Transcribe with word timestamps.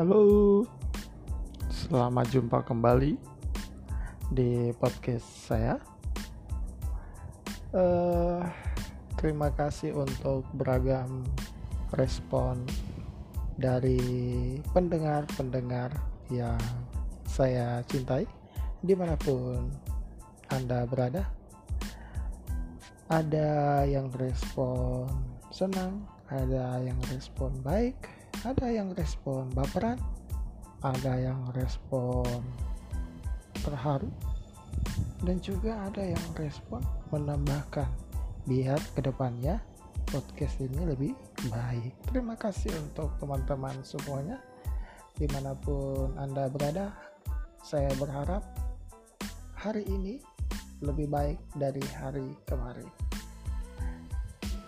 Halo, 0.00 0.64
selamat 1.68 2.32
jumpa 2.32 2.64
kembali 2.64 3.20
di 4.32 4.72
podcast 4.80 5.28
saya. 5.44 5.76
Uh, 7.68 8.40
terima 9.20 9.52
kasih 9.52 9.92
untuk 9.92 10.48
beragam 10.56 11.20
respon 12.00 12.64
dari 13.60 14.00
pendengar-pendengar 14.72 15.92
yang 16.32 16.56
saya 17.28 17.84
cintai 17.84 18.24
di 18.80 18.96
mana 18.96 19.20
pun 19.20 19.68
Anda 20.48 20.88
berada. 20.88 21.28
Ada 23.12 23.84
yang 23.84 24.08
respon 24.16 25.12
senang, 25.52 26.08
ada 26.32 26.80
yang 26.80 26.96
respon 27.12 27.52
baik, 27.60 28.19
ada 28.44 28.72
yang 28.72 28.96
respon 28.96 29.52
baperan, 29.52 30.00
ada 30.80 31.12
yang 31.20 31.44
respon 31.52 32.24
terharu, 33.60 34.08
dan 35.20 35.36
juga 35.44 35.76
ada 35.84 36.00
yang 36.00 36.26
respon 36.40 36.80
menambahkan 37.12 37.88
biar 38.48 38.80
ke 38.96 39.04
depannya 39.04 39.60
podcast 40.08 40.56
ini 40.64 40.88
lebih 40.88 41.12
baik. 41.52 41.92
Terima 42.08 42.34
kasih 42.34 42.72
untuk 42.80 43.12
teman-teman 43.20 43.76
semuanya 43.84 44.40
di 45.20 45.28
mana 45.28 45.52
pun 45.52 46.16
Anda 46.16 46.48
berada. 46.48 46.96
Saya 47.60 47.92
berharap 48.00 48.40
hari 49.52 49.84
ini 49.84 50.16
lebih 50.80 51.12
baik 51.12 51.36
dari 51.60 51.84
hari 51.92 52.32
kemarin. 52.48 53.09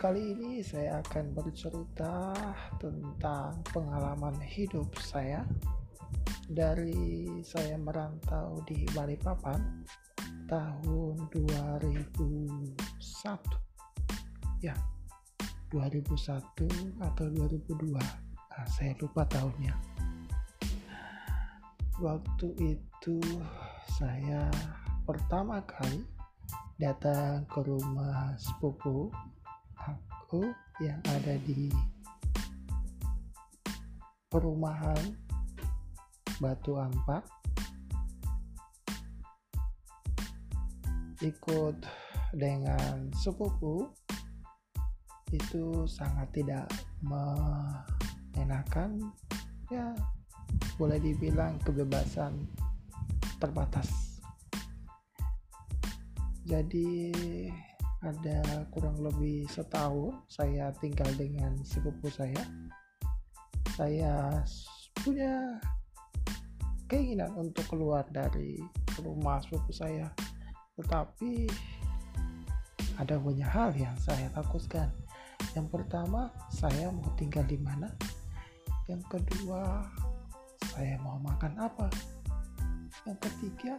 Kali 0.03 0.35
ini 0.35 0.59
saya 0.67 0.99
akan 0.99 1.31
bercerita 1.31 2.35
tentang 2.83 3.63
pengalaman 3.71 4.35
hidup 4.43 4.91
saya 4.99 5.47
dari 6.51 7.31
saya 7.47 7.79
merantau 7.79 8.59
di 8.67 8.83
Balikpapan 8.99 9.63
tahun 10.51 11.15
2001. 11.31 12.75
Ya, 14.59 14.75
2001 15.71 16.67
atau 16.99 17.27
2002. 17.31 17.95
Nah, 17.95 18.67
saya 18.75 18.99
lupa 18.99 19.23
tahunnya. 19.31 19.79
Waktu 22.03 22.49
itu 22.59 23.23
saya 24.03 24.51
pertama 25.07 25.63
kali 25.63 26.03
datang 26.75 27.47
ke 27.47 27.63
rumah 27.63 28.35
sepupu 28.35 29.15
aku 30.33 30.49
yang 30.81 30.97
ada 31.13 31.37
di 31.45 31.69
perumahan 34.33 35.13
Batu 36.41 36.81
Ampak 36.81 37.21
ikut 41.21 41.77
dengan 42.33 43.13
sepupu 43.13 43.93
itu 45.37 45.85
sangat 45.85 46.33
tidak 46.33 46.65
mengenakan 47.05 49.13
ya 49.69 49.93
boleh 50.81 50.97
dibilang 50.97 51.61
kebebasan 51.61 52.49
terbatas. 53.37 54.17
Jadi 56.49 57.13
ada 58.03 58.67
kurang 58.75 58.99
lebih 58.99 59.47
setahun 59.47 60.19
saya 60.27 60.75
tinggal 60.83 61.07
dengan 61.15 61.55
sepupu 61.63 62.11
saya. 62.11 62.43
Saya 63.79 64.43
punya 65.07 65.63
keinginan 66.91 67.31
untuk 67.39 67.63
keluar 67.71 68.03
dari 68.11 68.59
rumah 68.99 69.39
sepupu 69.47 69.71
saya. 69.71 70.11
Tetapi 70.75 71.47
ada 72.99 73.23
banyak 73.23 73.47
hal 73.47 73.71
yang 73.79 73.95
saya 74.03 74.27
takutkan. 74.35 74.91
Yang 75.55 75.71
pertama 75.71 76.35
saya 76.51 76.91
mau 76.91 77.07
tinggal 77.15 77.47
di 77.47 77.57
mana? 77.63 77.87
Yang 78.91 79.07
kedua 79.15 79.87
saya 80.75 80.99
mau 81.07 81.23
makan 81.23 81.55
apa? 81.55 81.87
Yang 83.07 83.31
ketiga 83.31 83.79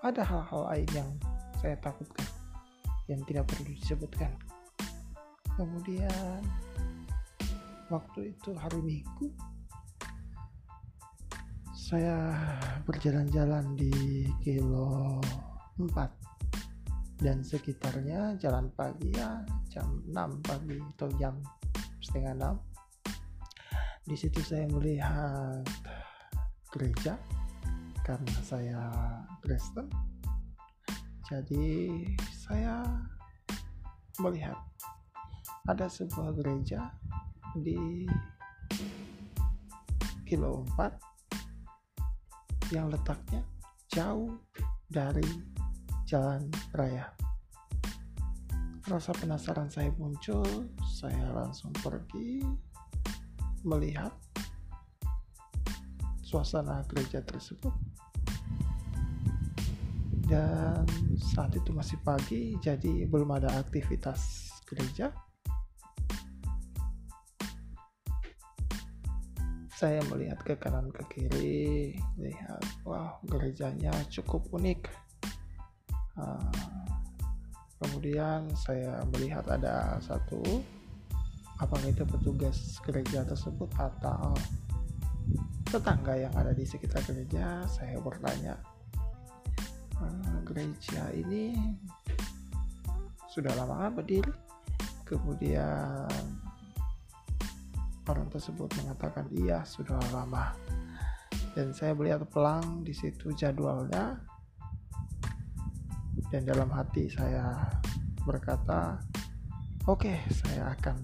ada 0.00 0.22
hal-hal 0.24 0.62
lain 0.72 0.90
yang 0.96 1.10
saya 1.66 1.82
takutkan 1.82 2.30
yang 3.10 3.26
tidak 3.26 3.50
perlu 3.50 3.74
disebutkan. 3.74 4.30
Kemudian 5.58 6.46
waktu 7.90 8.30
itu 8.30 8.54
hari 8.54 8.78
minggu 8.86 9.34
saya 11.74 12.38
berjalan-jalan 12.86 13.74
di 13.74 13.90
kilo 14.46 15.18
4 15.74 15.90
dan 17.26 17.42
sekitarnya 17.42 18.38
jalan 18.38 18.70
pagi 18.70 19.10
ya 19.10 19.42
jam 19.66 20.06
6 20.06 20.46
pagi 20.46 20.78
atau 20.94 21.10
jam 21.18 21.34
setengah 21.98 22.62
6 24.06 24.06
di 24.06 24.14
situ 24.14 24.38
saya 24.38 24.70
melihat 24.70 25.66
gereja 26.70 27.18
karena 28.06 28.38
saya 28.46 28.82
Kristen 29.42 29.90
jadi 31.26 32.06
saya 32.30 32.86
melihat 34.22 34.54
ada 35.66 35.90
sebuah 35.90 36.38
gereja 36.38 36.94
di 37.58 38.06
kilo 40.22 40.62
4 40.78 42.70
yang 42.70 42.86
letaknya 42.94 43.42
jauh 43.90 44.38
dari 44.86 45.26
jalan 46.06 46.46
raya. 46.70 47.10
Rasa 48.86 49.10
penasaran 49.18 49.66
saya 49.66 49.90
muncul, 49.98 50.46
saya 50.86 51.26
langsung 51.34 51.74
pergi 51.82 52.38
melihat 53.66 54.14
suasana 56.22 56.86
gereja 56.86 57.18
tersebut 57.18 57.74
dan 60.26 60.82
saat 61.14 61.54
itu 61.54 61.70
masih 61.70 61.98
pagi 62.02 62.58
jadi 62.58 63.06
belum 63.06 63.30
ada 63.38 63.62
aktivitas 63.62 64.50
gereja. 64.66 65.14
Saya 69.76 70.00
melihat 70.08 70.40
ke 70.42 70.56
kanan 70.58 70.90
ke 70.90 71.02
kiri 71.12 71.94
lihat 72.18 72.64
wah 72.82 73.22
gerejanya 73.28 73.92
cukup 74.10 74.42
unik. 74.50 74.88
Uh, 76.16 76.88
kemudian 77.78 78.48
saya 78.56 79.04
melihat 79.12 79.44
ada 79.52 80.00
satu 80.00 80.40
apakah 81.60 81.86
itu 81.86 82.08
petugas 82.08 82.80
gereja 82.82 83.20
tersebut 83.22 83.68
atau 83.76 84.32
tetangga 85.68 86.16
yang 86.16 86.32
ada 86.34 86.56
di 86.56 86.64
sekitar 86.64 87.04
gereja. 87.04 87.62
Saya 87.68 88.00
bertanya 88.00 88.56
uh, 90.02 90.40
gereja 90.44 91.10
ini 91.12 91.56
sudah 93.30 93.52
lama 93.52 93.92
berdiri. 93.92 94.32
Kemudian 95.06 96.08
orang 98.08 98.28
tersebut 98.32 98.72
mengatakan 98.82 99.28
iya 99.36 99.60
sudah 99.62 100.00
lama. 100.10 100.56
Dan 101.52 101.76
saya 101.76 101.92
melihat 101.92 102.24
pelang 102.28 102.80
di 102.80 102.96
situ 102.96 103.32
jadwalnya. 103.36 104.18
Dan 106.32 106.42
dalam 106.42 106.72
hati 106.72 107.06
saya 107.06 107.54
berkata 108.26 108.98
oke 109.86 110.10
okay, 110.10 110.18
saya 110.32 110.74
akan 110.74 110.96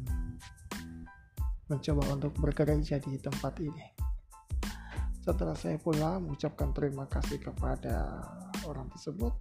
mencoba 1.71 2.05
untuk 2.11 2.33
bergereja 2.41 2.99
di 2.99 3.21
tempat 3.21 3.55
ini. 3.63 3.87
Setelah 5.23 5.55
saya 5.55 5.79
pulang 5.79 6.27
mengucapkan 6.27 6.75
terima 6.75 7.07
kasih 7.07 7.39
kepada 7.39 8.27
orang 8.67 8.89
tersebut. 8.93 9.33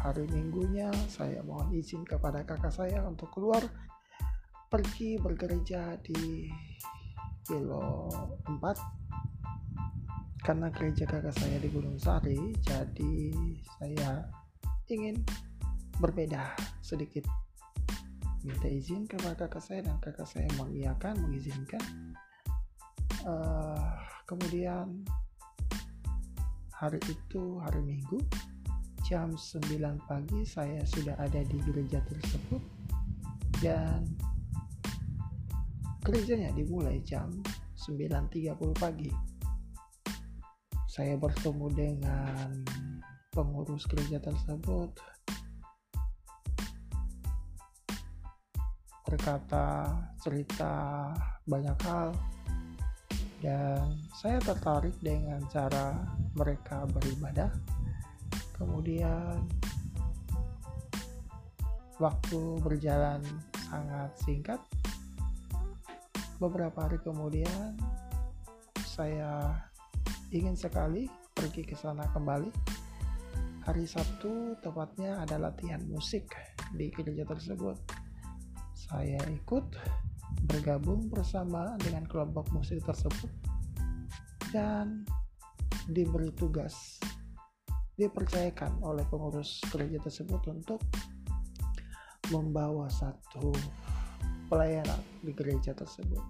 Hari 0.00 0.24
minggunya 0.32 0.88
saya 1.12 1.44
mohon 1.44 1.72
izin 1.76 2.08
kepada 2.08 2.40
kakak 2.44 2.72
saya 2.72 3.04
untuk 3.04 3.28
keluar 3.36 3.60
pergi 4.70 5.18
bergereja 5.18 5.98
di 6.00 6.48
kilo 7.44 8.06
4 8.46 8.56
karena 10.40 10.72
gereja 10.72 11.04
kakak 11.04 11.36
saya 11.36 11.60
di 11.60 11.68
Gunung 11.68 12.00
Sari 12.00 12.54
jadi 12.64 13.34
saya 13.76 14.24
ingin 14.88 15.20
berbeda 16.00 16.56
sedikit. 16.80 17.28
Minta 18.40 18.72
izin 18.72 19.04
kepada 19.04 19.46
kakak 19.46 19.60
saya 19.60 19.80
dan 19.84 20.00
kakak 20.00 20.24
saya 20.24 20.48
mengiyakan 20.56 21.12
mengizinkan. 21.20 21.84
Uh, 23.20 24.00
kemudian 24.24 25.04
hari 26.80 26.96
itu 27.12 27.60
hari 27.60 27.84
minggu 27.84 28.16
jam 29.04 29.36
9 29.36 29.68
pagi 30.08 30.48
saya 30.48 30.80
sudah 30.88 31.12
ada 31.20 31.44
di 31.44 31.60
gereja 31.60 32.00
tersebut 32.08 32.62
dan 33.60 34.00
gerejanya 36.00 36.48
dimulai 36.56 36.96
jam 37.04 37.28
9.30 37.76 38.56
pagi. 38.80 39.12
Saya 40.88 41.20
bertemu 41.20 41.68
dengan 41.68 42.64
pengurus 43.28 43.84
gereja 43.84 44.16
tersebut. 44.16 44.96
Berkata 49.04 49.92
cerita 50.24 51.12
banyak 51.44 51.76
hal 51.84 52.16
dan 53.40 53.96
saya 54.12 54.36
tertarik 54.40 54.92
dengan 55.00 55.40
cara 55.48 55.96
mereka 56.36 56.84
beribadah. 56.92 57.48
Kemudian 58.52 59.48
waktu 61.96 62.40
berjalan 62.60 63.24
sangat 63.68 64.12
singkat. 64.20 64.60
Beberapa 66.40 66.88
hari 66.88 67.00
kemudian 67.00 67.76
saya 68.84 69.60
ingin 70.32 70.56
sekali 70.56 71.08
pergi 71.32 71.64
ke 71.64 71.76
sana 71.76 72.04
kembali. 72.12 72.52
Hari 73.64 73.84
Sabtu 73.84 74.56
tepatnya 74.64 75.20
ada 75.20 75.36
latihan 75.36 75.80
musik 75.88 76.32
di 76.76 76.88
gereja 76.92 77.28
tersebut. 77.28 77.76
Saya 78.72 79.20
ikut 79.28 79.64
bergabung 80.46 81.06
bersama 81.10 81.78
dengan 81.78 82.04
kelompok 82.10 82.50
musik 82.50 82.82
tersebut 82.82 83.30
dan 84.50 85.06
diberi 85.90 86.30
tugas 86.34 86.98
dipercayakan 87.94 88.80
oleh 88.80 89.04
pengurus 89.12 89.60
gereja 89.68 90.00
tersebut 90.00 90.40
untuk 90.48 90.80
membawa 92.32 92.88
satu 92.88 93.52
pelayanan 94.48 94.98
di 95.20 95.30
gereja 95.36 95.76
tersebut. 95.76 96.22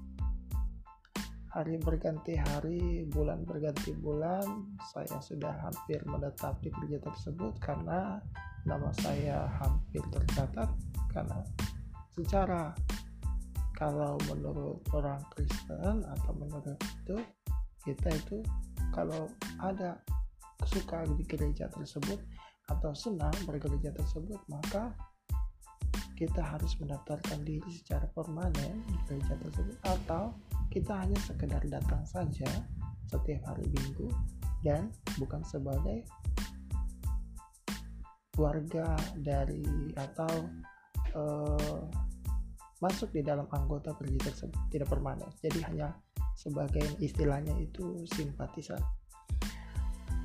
Hari 1.50 1.82
berganti 1.82 2.38
hari 2.38 3.06
bulan 3.11 3.43
berganti 3.43 3.91
bulan 3.99 4.70
saya 4.91 5.19
sudah 5.19 5.50
hampir 5.67 5.99
menetap 6.06 6.58
di 6.62 6.70
gereja 6.70 7.03
tersebut 7.06 7.58
karena 7.58 8.23
nama 8.62 8.91
saya 9.03 9.50
hampir 9.58 10.03
tercatat 10.14 10.70
karena 11.11 11.43
secara 12.14 12.70
kalau 13.81 14.21
menurut 14.29 14.85
orang 14.93 15.25
Kristen 15.32 16.05
atau 16.05 16.32
menurut 16.37 16.77
itu 16.77 17.17
kita 17.81 18.12
itu 18.12 18.44
kalau 18.93 19.25
ada 19.65 19.97
suka 20.69 21.09
di 21.17 21.25
gereja 21.25 21.73
tersebut 21.73 22.21
atau 22.69 22.93
senang 22.93 23.32
bergereja 23.49 23.88
tersebut 23.97 24.37
maka 24.53 24.93
kita 26.21 26.44
harus 26.44 26.77
mendaftarkan 26.77 27.41
diri 27.49 27.73
secara 27.73 28.05
permanen 28.12 28.85
di 28.85 28.97
gereja 29.09 29.41
tersebut 29.41 29.77
atau 29.88 30.37
kita 30.69 30.93
hanya 30.93 31.17
sekedar 31.25 31.65
datang 31.65 32.05
saja 32.05 32.69
setiap 33.09 33.41
hari 33.49 33.65
minggu 33.73 34.12
dan 34.61 34.93
bukan 35.17 35.41
sebagai 35.49 36.05
warga 38.37 38.93
dari 39.17 39.65
atau 39.97 40.32
uh, 41.17 41.81
masuk 42.81 43.12
di 43.12 43.21
dalam 43.21 43.44
anggota 43.53 43.93
gereja 44.00 44.32
tersebut 44.32 44.56
tidak 44.73 44.88
permanen. 44.88 45.29
Jadi 45.44 45.61
hanya 45.69 45.93
sebagai 46.32 46.97
istilahnya 46.99 47.53
itu 47.61 48.09
simpatisan. 48.09 48.81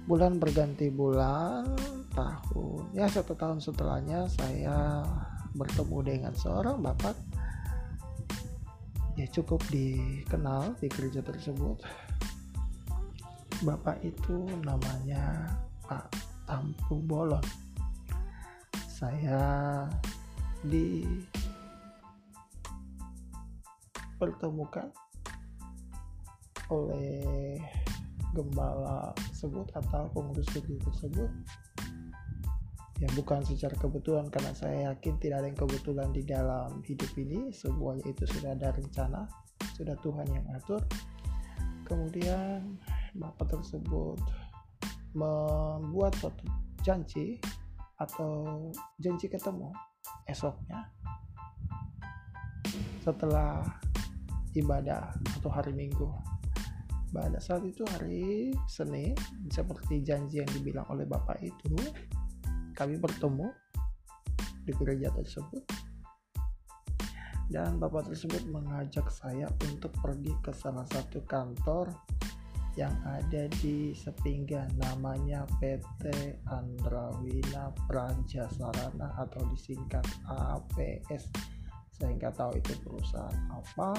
Bulan 0.07 0.39
berganti 0.39 0.87
bulan 0.87 1.67
tahun 2.15 2.93
ya 2.95 3.11
satu 3.11 3.35
tahun 3.35 3.59
setelahnya 3.59 4.29
saya 4.31 5.03
bertemu 5.51 5.97
dengan 6.03 6.33
seorang 6.33 6.79
bapak. 6.79 7.15
Ya 9.15 9.27
cukup 9.31 9.63
dikenal 9.71 10.75
di 10.79 10.87
gereja 10.91 11.23
tersebut. 11.23 11.79
Bapak 13.63 14.03
itu 14.03 14.43
namanya 14.63 15.47
Pak 15.87 16.11
Tampu 16.43 16.99
Bolon. 16.99 17.43
Saya 18.91 19.39
dipertemukan 24.15 24.95
oleh 26.71 27.59
gembala 28.31 29.11
tersebut 29.27 29.67
atau 29.75 30.07
pengurus 30.15 30.47
gereja 30.55 30.79
tersebut? 30.87 31.29
Ya 33.03 33.11
bukan 33.11 33.43
secara 33.43 33.75
kebetulan 33.75 34.31
karena 34.31 34.55
saya 34.55 34.95
yakin 34.95 35.19
tidak 35.19 35.43
ada 35.43 35.47
yang 35.51 35.59
kebetulan 35.59 36.09
di 36.15 36.23
dalam 36.23 36.79
hidup 36.87 37.11
ini. 37.19 37.51
Semuanya 37.51 38.07
itu 38.07 38.23
sudah 38.23 38.55
ada 38.55 38.71
rencana 38.71 39.27
sudah 39.75 39.99
Tuhan 39.99 40.27
yang 40.31 40.47
atur. 40.55 40.79
Kemudian 41.83 42.79
bapak 43.19 43.51
tersebut 43.51 44.15
membuat 45.11 46.15
suatu 46.23 46.47
janji 46.87 47.35
atau 47.99 48.71
janji 48.99 49.27
ketemu 49.27 49.75
esoknya. 50.27 50.87
Setelah 53.03 53.84
ibadah 54.55 55.11
atau 55.39 55.49
hari 55.51 55.75
minggu. 55.75 56.07
Pada 57.11 57.39
saat 57.39 57.63
itu 57.63 57.87
hari 57.95 58.51
Senin 58.67 59.15
seperti 59.47 60.03
janji 60.03 60.43
yang 60.43 60.51
dibilang 60.51 60.83
oleh 60.91 61.07
bapak 61.07 61.39
itu 61.39 61.75
kami 62.75 62.99
bertemu 62.99 63.47
di 64.67 64.71
gereja 64.75 65.11
tersebut. 65.15 65.63
Dan 67.45 67.77
bapak 67.77 68.09
tersebut 68.09 68.41
mengajak 68.49 69.05
saya 69.13 69.45
untuk 69.69 69.93
pergi 70.01 70.33
ke 70.41 70.51
salah 70.51 70.83
satu 70.89 71.21
kantor 71.23 71.93
yang 72.75 72.91
ada 73.07 73.47
di 73.63 73.95
Sepinggan 73.95 74.67
namanya 74.75 75.47
PT 75.63 76.11
Andrawina 76.51 77.71
Praja 77.87 78.49
Sarana 78.51 79.15
atau 79.15 79.47
disingkat 79.47 80.03
APS 80.27 81.31
saya 81.95 82.11
nggak 82.11 82.35
tahu 82.35 82.51
itu 82.59 82.75
perusahaan 82.83 83.39
apa 83.55 83.95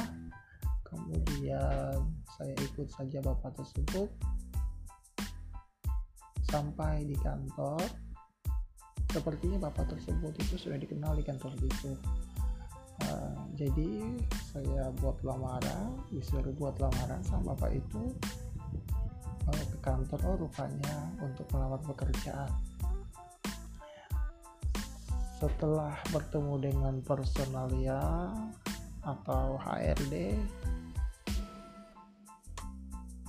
kemudian 0.87 1.99
saya 2.39 2.55
ikut 2.63 2.89
saja 2.89 3.19
bapak 3.21 3.53
tersebut 3.59 4.09
sampai 6.47 7.05
di 7.05 7.17
kantor. 7.19 7.83
Sepertinya 9.11 9.71
bapak 9.71 9.97
tersebut 9.97 10.33
itu 10.39 10.55
sudah 10.61 10.79
dikenal 10.79 11.17
di 11.17 11.25
kantor 11.25 11.53
itu. 11.59 11.93
Uh, 12.97 13.37
jadi 13.53 14.09
saya 14.33 14.89
buat 15.05 15.21
lamaran 15.21 16.01
disuruh 16.09 16.53
buat 16.57 16.81
lamaran 16.81 17.21
sama 17.21 17.53
bapak 17.53 17.77
itu 17.77 18.17
ke 19.47 19.79
kantor. 19.85 20.19
Oh 20.27 20.37
rupanya 20.49 21.13
untuk 21.23 21.47
melamar 21.55 21.81
pekerjaan. 21.85 22.51
Setelah 25.37 25.93
bertemu 26.11 26.55
dengan 26.73 26.95
personalia 27.05 28.33
atau 29.05 29.61
HRD 29.61 30.35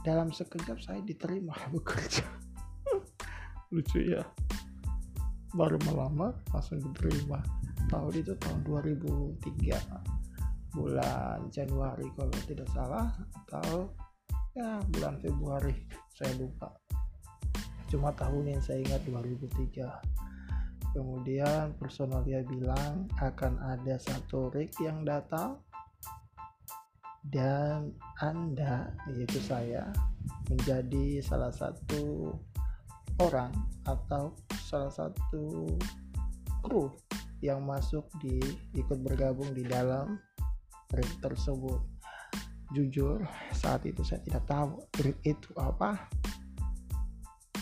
dalam 0.07 0.31
sekejap 0.31 0.79
saya 0.79 1.03
diterima 1.03 1.51
bekerja. 1.75 2.23
Lucu 3.75 3.99
ya. 3.99 4.23
Baru 5.51 5.75
melamar 5.83 6.31
langsung 6.55 6.79
diterima. 6.79 7.43
Tahun 7.91 8.13
itu 8.15 8.31
tahun 8.39 8.63
2003 8.63 10.75
bulan 10.75 11.39
Januari 11.51 12.07
kalau 12.15 12.31
tidak 12.47 12.67
salah 12.71 13.11
atau 13.43 13.91
ya 14.55 14.79
bulan 14.95 15.19
Februari 15.19 15.75
saya 16.15 16.31
lupa. 16.39 16.71
Cuma 17.91 18.15
tahun 18.15 18.55
yang 18.55 18.61
saya 18.63 18.79
ingat 18.83 19.03
2003 19.07 20.27
kemudian 20.95 21.75
personal 21.77 22.23
dia 22.23 22.41
bilang 22.43 23.07
akan 23.21 23.59
ada 23.61 23.99
satu 23.99 24.49
rig 24.49 24.73
yang 24.81 25.05
datang 25.05 25.61
dan 27.25 27.93
anda 28.21 28.93
yaitu 29.11 29.41
saya 29.41 29.89
menjadi 30.49 31.19
salah 31.21 31.51
satu 31.51 32.33
orang 33.17 33.49
atau 33.89 34.35
salah 34.67 34.91
satu 34.93 35.65
kru 36.61 36.93
yang 37.41 37.65
masuk 37.65 38.05
di 38.21 38.41
ikut 38.73 39.01
bergabung 39.01 39.53
di 39.53 39.65
dalam 39.65 40.17
rig 40.93 41.09
tersebut. 41.21 41.81
Jujur 42.75 43.23
saat 43.55 43.87
itu 43.87 44.03
saya 44.03 44.19
tidak 44.27 44.43
tahu 44.43 44.83
grip 44.91 45.17
itu 45.23 45.49
apa. 45.55 46.09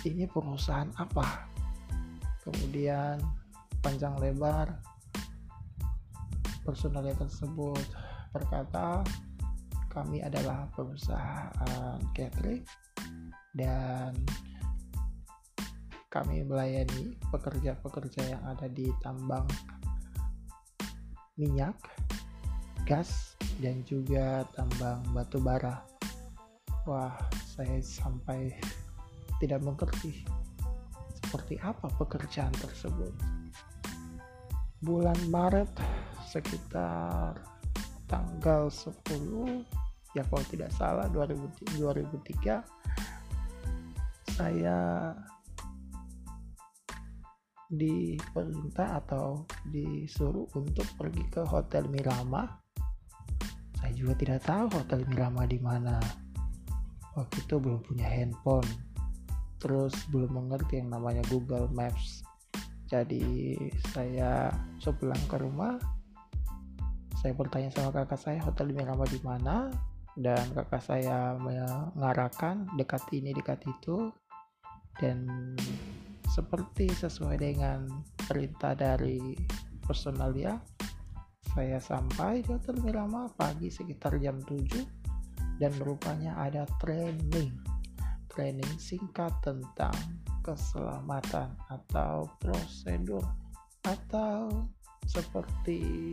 Ini 0.05 0.29
perusahaan 0.29 0.89
apa? 0.97 1.49
Kemudian 2.41 3.21
panjang 3.81 4.17
lebar 4.17 4.81
personal 6.65 7.05
tersebut 7.13 7.85
berkata 8.33 9.05
kami 9.95 10.19
adalah 10.19 10.67
perusahaan 10.75 11.95
catering 12.11 12.67
dan 13.55 14.11
kami 16.11 16.43
melayani 16.43 17.15
pekerja-pekerja 17.31 18.35
yang 18.35 18.43
ada 18.43 18.67
di 18.67 18.91
tambang 18.99 19.47
minyak 21.39 21.79
gas 22.83 23.39
dan 23.63 23.83
juga 23.87 24.43
tambang 24.51 24.99
batu 25.15 25.39
bara. 25.39 25.79
Wah 26.83 27.15
saya 27.47 27.79
sampai 27.79 28.51
tidak 29.39 29.63
mengerti 29.63 30.27
seperti 31.23 31.55
apa 31.63 31.87
pekerjaan 31.95 32.51
tersebut. 32.59 33.11
Bulan 34.83 35.17
Maret 35.31 35.71
sekitar 36.27 37.39
tanggal 38.07 38.69
10 38.69 39.84
ya 40.15 40.23
kalau 40.31 40.45
tidak 40.47 40.71
salah 40.71 41.11
2003 41.11 42.63
saya 44.35 45.11
diperintah 47.71 49.03
atau 49.03 49.43
disuruh 49.67 50.47
untuk 50.55 50.85
pergi 50.95 51.23
ke 51.27 51.41
Hotel 51.47 51.87
Mirama. 51.89 52.45
Saya 53.79 53.91
juga 53.95 54.13
tidak 54.17 54.41
tahu 54.45 54.65
Hotel 54.71 55.01
Mirama 55.07 55.43
di 55.49 55.59
mana. 55.59 55.97
Waktu 57.15 57.47
itu 57.47 57.55
belum 57.57 57.79
punya 57.83 58.07
handphone. 58.11 58.67
Terus 59.59 59.95
belum 60.11 60.35
mengerti 60.35 60.83
yang 60.83 60.91
namanya 60.93 61.23
Google 61.31 61.71
Maps. 61.71 62.21
Jadi 62.85 63.57
saya 63.95 64.53
sepulang 64.77 65.19
ke 65.25 65.41
rumah, 65.41 65.81
saya 67.17 67.33
bertanya 67.33 67.73
sama 67.73 67.89
kakak 67.89 68.21
saya 68.21 68.39
Hotel 68.45 68.69
Mirama 68.69 69.09
di 69.09 69.17
mana 69.25 69.73
dan 70.15 70.47
kakak 70.55 70.83
saya 70.83 71.35
mengarahkan 71.39 72.67
dekat 72.79 73.03
ini 73.11 73.35
dekat 73.35 73.63
itu. 73.67 74.11
Dan 74.95 75.27
seperti 76.31 76.87
sesuai 76.87 77.35
dengan 77.35 77.87
perintah 78.15 78.75
dari 78.75 79.35
personal 79.83 80.31
ya 80.35 80.55
saya 81.55 81.79
sampai 81.79 82.43
di 82.43 82.51
Hotel 82.51 82.75
Mirama 82.83 83.31
pagi 83.31 83.71
sekitar 83.71 84.19
jam 84.19 84.35
7 84.43 85.61
dan 85.61 85.71
rupanya 85.79 86.35
ada 86.35 86.67
training 86.83 87.55
training 88.27 88.67
singkat 88.75 89.31
tentang 89.39 89.95
keselamatan 90.43 91.55
atau 91.71 92.27
prosedur 92.43 93.23
atau 93.87 94.67
seperti 95.07 96.11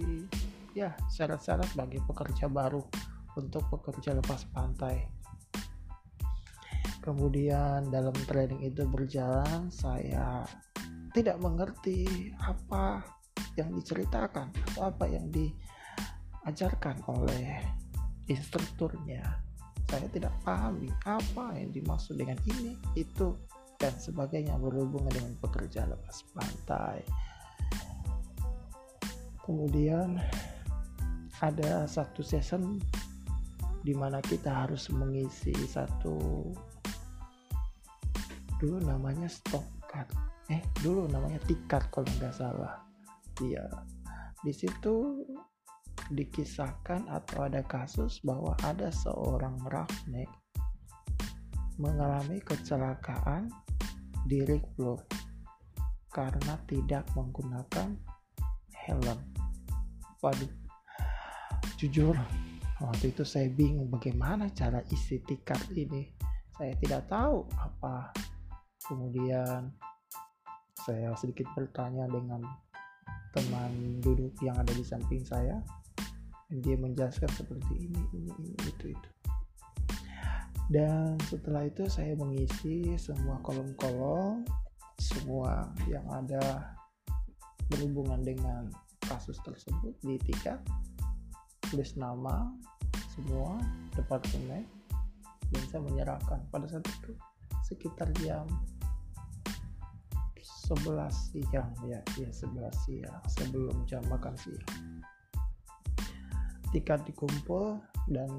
ya 0.79 0.95
syarat-syarat 1.11 1.67
bagi 1.75 1.99
pekerja 2.07 2.47
baru 2.47 2.87
untuk 3.37 3.65
pekerja 3.73 4.17
lepas 4.17 4.45
pantai. 4.53 5.09
Kemudian 7.03 7.91
dalam 7.91 8.15
training 8.31 8.63
itu 8.63 8.87
berjalan 8.87 9.67
saya 9.75 10.47
tidak 11.11 11.37
mengerti 11.43 12.31
apa 12.39 13.03
yang 13.59 13.75
diceritakan 13.75 14.49
atau 14.71 14.89
apa 14.89 15.05
yang 15.11 15.27
diajarkan 15.35 17.03
oleh 17.11 17.59
instrukturnya. 18.31 19.43
Saya 19.91 20.09
tidak 20.09 20.33
pahami 20.41 20.89
apa 21.05 21.53
yang 21.59 21.69
dimaksud 21.75 22.17
dengan 22.17 22.39
ini 22.49 22.79
itu 22.97 23.37
dan 23.77 23.93
sebagainya 23.99 24.57
berhubungan 24.57 25.11
dengan 25.11 25.35
pekerja 25.43 25.85
lepas 25.85 26.23
pantai. 26.33 27.03
Kemudian 29.43 30.23
ada 31.43 31.85
satu 31.91 32.23
season 32.23 32.79
di 33.83 33.93
mana 33.95 34.23
kita 34.23 34.67
harus 34.67 34.87
mengisi 34.95 35.55
satu 35.67 36.47
dulu 38.63 38.79
namanya 38.87 39.27
stock 39.27 39.67
card. 39.91 40.07
Eh 40.47 40.63
dulu 40.87 41.11
namanya 41.11 41.43
tiket 41.51 41.83
kalau 41.91 42.07
nggak 42.23 42.31
salah. 42.31 42.79
Iya. 43.43 43.67
Di 44.43 44.55
situ 44.55 45.27
dikisahkan 46.15 47.11
atau 47.11 47.47
ada 47.51 47.63
kasus 47.67 48.23
bahwa 48.23 48.55
ada 48.63 48.91
seorang 48.91 49.59
roughneck 49.67 50.31
mengalami 51.79 52.39
kecelakaan 52.43 53.51
di 54.31 54.47
rig 54.47 54.63
karena 56.13 56.55
tidak 56.71 57.09
menggunakan 57.19 57.99
helm. 58.87 59.19
Waduh, 60.23 60.53
jujur 61.81 62.15
waktu 62.83 63.15
itu 63.15 63.23
saya 63.23 63.47
bingung 63.47 63.87
bagaimana 63.87 64.51
cara 64.51 64.83
isi 64.91 65.23
tiket 65.23 65.61
ini. 65.75 66.11
Saya 66.53 66.75
tidak 66.79 67.07
tahu 67.07 67.47
apa. 67.55 68.11
Kemudian 68.83 69.71
saya 70.83 71.15
sedikit 71.15 71.47
bertanya 71.55 72.11
dengan 72.11 72.43
teman 73.33 74.03
duduk 74.03 74.35
yang 74.43 74.59
ada 74.59 74.73
di 74.75 74.85
samping 74.85 75.23
saya. 75.23 75.63
Dan 76.51 76.59
dia 76.61 76.77
menjelaskan 76.77 77.31
seperti 77.33 77.89
ini 77.89 78.03
ini 78.13 78.31
ini 78.37 78.53
itu 78.69 78.93
itu. 78.93 79.11
Dan 80.69 81.17
setelah 81.29 81.65
itu 81.65 81.89
saya 81.89 82.13
mengisi 82.19 82.97
semua 83.01 83.41
kolom-kolom 83.41 84.45
semua 85.03 85.67
yang 85.91 86.07
ada 86.13 86.77
berhubungan 87.67 88.23
dengan 88.23 88.71
kasus 89.03 89.41
tersebut 89.43 89.97
di 90.05 90.15
tiga 90.23 90.63
tulis 91.73 91.97
nama 91.97 92.53
semua 93.13 93.61
departemen 93.93 94.65
saya 95.69 95.85
menyerahkan. 95.85 96.41
Pada 96.49 96.65
saat 96.69 96.85
itu 96.85 97.13
sekitar 97.65 98.09
jam 98.25 98.45
11 100.37 101.09
siang 101.13 101.73
ya 101.85 102.01
ya 102.17 102.29
11 102.29 102.73
siang 102.85 103.21
sebelum 103.29 103.77
jam 103.85 104.01
makan 104.09 104.33
siang. 104.37 104.69
Tiket 106.73 107.05
dikumpul 107.05 107.77
dan 108.09 108.33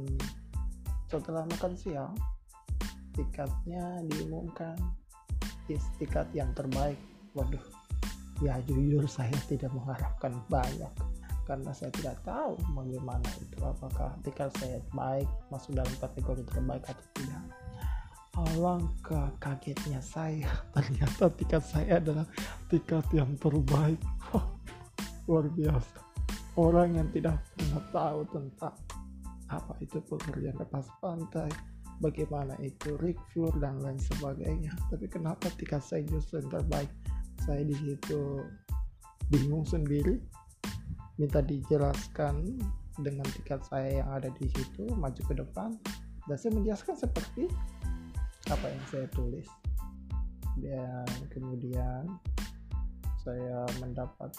setelah 1.06 1.46
makan 1.46 1.74
siang 1.78 2.14
tiketnya 3.14 4.02
diumumkan. 4.10 4.78
Tiket 5.70 6.28
yang 6.34 6.50
terbaik. 6.58 6.98
Waduh 7.38 7.62
ya 8.42 8.58
jujur 8.66 9.06
saya 9.06 9.34
tidak 9.46 9.70
mengharapkan 9.74 10.34
banyak 10.50 10.90
karena 11.44 11.72
saya 11.76 11.92
tidak 11.92 12.18
tahu 12.24 12.56
bagaimana 12.72 13.30
itu 13.40 13.60
apakah 13.60 14.16
tiket 14.24 14.52
saya 14.60 14.80
baik 14.96 15.28
masuk 15.52 15.76
dalam 15.76 15.94
kategori 16.00 16.44
terbaik 16.48 16.84
atau 16.88 17.06
tidak 17.20 17.44
Alangkah 18.34 19.30
kagetnya 19.38 20.02
saya, 20.02 20.50
ternyata 20.74 21.30
tiket 21.38 21.62
saya 21.62 22.02
adalah 22.02 22.26
tiket 22.66 23.06
yang 23.14 23.30
terbaik. 23.38 24.02
luar 25.30 25.46
biasa. 25.54 26.02
Orang 26.58 26.98
yang 26.98 27.14
tidak 27.14 27.38
pernah 27.54 27.82
tahu 27.94 28.20
tentang 28.34 28.76
apa 29.54 29.74
itu 29.86 30.02
pekerjaan 30.02 30.58
lepas 30.58 30.90
pantai, 30.98 31.50
bagaimana 32.02 32.58
itu 32.58 32.98
rig 32.98 33.22
floor 33.34 33.54
dan 33.62 33.78
lain 33.86 34.02
sebagainya. 34.02 34.74
Tapi 34.90 35.06
kenapa 35.14 35.54
tiket 35.54 35.86
saya 35.86 36.02
justru 36.10 36.42
terbaik? 36.50 36.90
Saya 37.46 37.62
di 37.62 37.78
situ 37.78 38.42
bingung 39.30 39.66
sendiri, 39.66 40.18
minta 41.18 41.40
dijelaskan 41.42 42.58
dengan 43.02 43.26
tiket 43.38 43.62
saya 43.66 44.02
yang 44.02 44.10
ada 44.10 44.30
di 44.38 44.48
situ, 44.50 44.90
maju 44.98 45.22
ke 45.22 45.34
depan, 45.34 45.74
dan 46.30 46.36
saya 46.38 46.52
menjelaskan 46.54 46.96
seperti 46.98 47.50
apa 48.50 48.66
yang 48.70 48.84
saya 48.90 49.08
tulis. 49.14 49.48
Dan 50.62 51.10
kemudian 51.34 52.06
saya 53.26 53.66
mendapat 53.82 54.30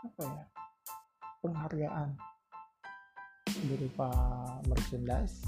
apa 0.00 0.22
ya 0.22 0.44
penghargaan 1.42 2.14
berupa 3.66 4.08
merchandise 4.70 5.42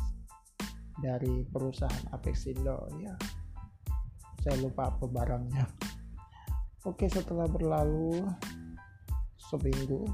dari 1.00 1.46
perusahaan 1.48 2.06
Apex 2.12 2.50
Indo 2.50 2.88
ya. 2.98 3.14
Saya 4.42 4.58
lupa 4.58 4.90
apa 4.90 5.06
barangnya. 5.06 5.64
Oke 6.82 7.06
setelah 7.06 7.46
berlalu 7.46 8.26
seminggu 9.52 10.08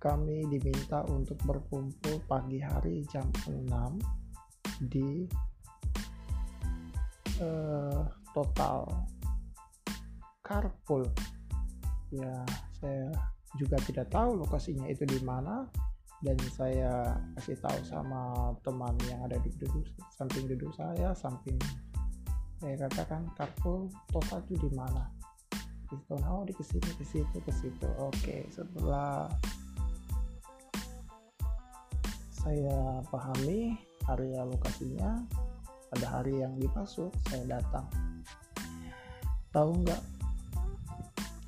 kami 0.00 0.48
diminta 0.48 1.04
untuk 1.12 1.36
berkumpul 1.44 2.24
pagi 2.24 2.56
hari 2.58 3.04
jam 3.12 3.28
6 3.44 3.68
di 4.88 5.28
uh, 7.38 8.02
total 8.32 8.88
carpool. 10.40 11.04
Ya 12.10 12.42
saya 12.80 13.12
juga 13.60 13.76
tidak 13.84 14.08
tahu 14.08 14.40
lokasinya 14.40 14.88
itu 14.88 15.04
di 15.04 15.20
mana 15.20 15.68
dan 16.24 16.34
saya 16.50 17.14
kasih 17.38 17.60
tahu 17.60 17.78
sama 17.84 18.50
teman 18.64 18.96
yang 19.06 19.20
ada 19.28 19.36
di 19.42 19.52
duduk 19.54 19.86
samping 20.14 20.46
duduk 20.46 20.70
saya 20.72 21.10
samping 21.18 21.58
saya 22.62 22.78
katakan 22.86 23.26
carpool 23.34 23.90
total 24.14 24.38
itu 24.46 24.54
di 24.66 24.70
mana 24.70 25.10
itu 25.92 26.14
oh 26.16 26.42
di 26.48 26.56
ke 26.56 26.64
sini 26.64 26.90
ke 26.96 27.04
situ 27.04 27.36
ke 27.44 27.52
situ. 27.52 27.88
Oke 28.00 28.48
setelah 28.48 29.28
saya 32.32 32.98
pahami 33.06 33.78
area 34.10 34.42
lokasinya 34.42 35.22
pada 35.94 36.06
hari 36.18 36.42
yang 36.42 36.56
dimaksud 36.58 37.12
saya 37.30 37.60
datang. 37.60 37.86
Tahu 39.52 39.84
nggak? 39.84 40.02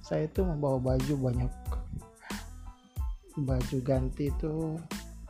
Saya 0.04 0.28
itu 0.28 0.44
membawa 0.44 0.78
baju 0.92 1.14
banyak. 1.18 1.52
Baju 3.40 3.76
ganti 3.82 4.28
itu 4.30 4.78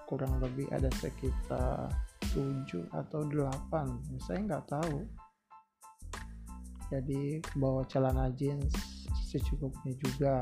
kurang 0.05 0.37
lebih 0.43 0.69
ada 0.75 0.91
sekitar 1.01 1.89
7 2.35 2.91
atau 2.93 3.25
8 3.25 4.21
saya 4.21 4.39
nggak 4.45 4.67
tahu. 4.69 5.07
Jadi 6.93 7.41
bawa 7.57 7.87
celana 7.89 8.29
jeans 8.35 8.94
secukupnya 9.35 9.93
juga. 9.99 10.35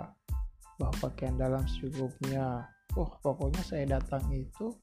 Bawa 0.76 0.92
pakaian 1.00 1.40
dalam 1.40 1.64
secukupnya. 1.64 2.68
Oh 2.92 3.08
pokoknya 3.24 3.64
saya 3.64 3.88
datang 3.96 4.28
itu 4.28 4.76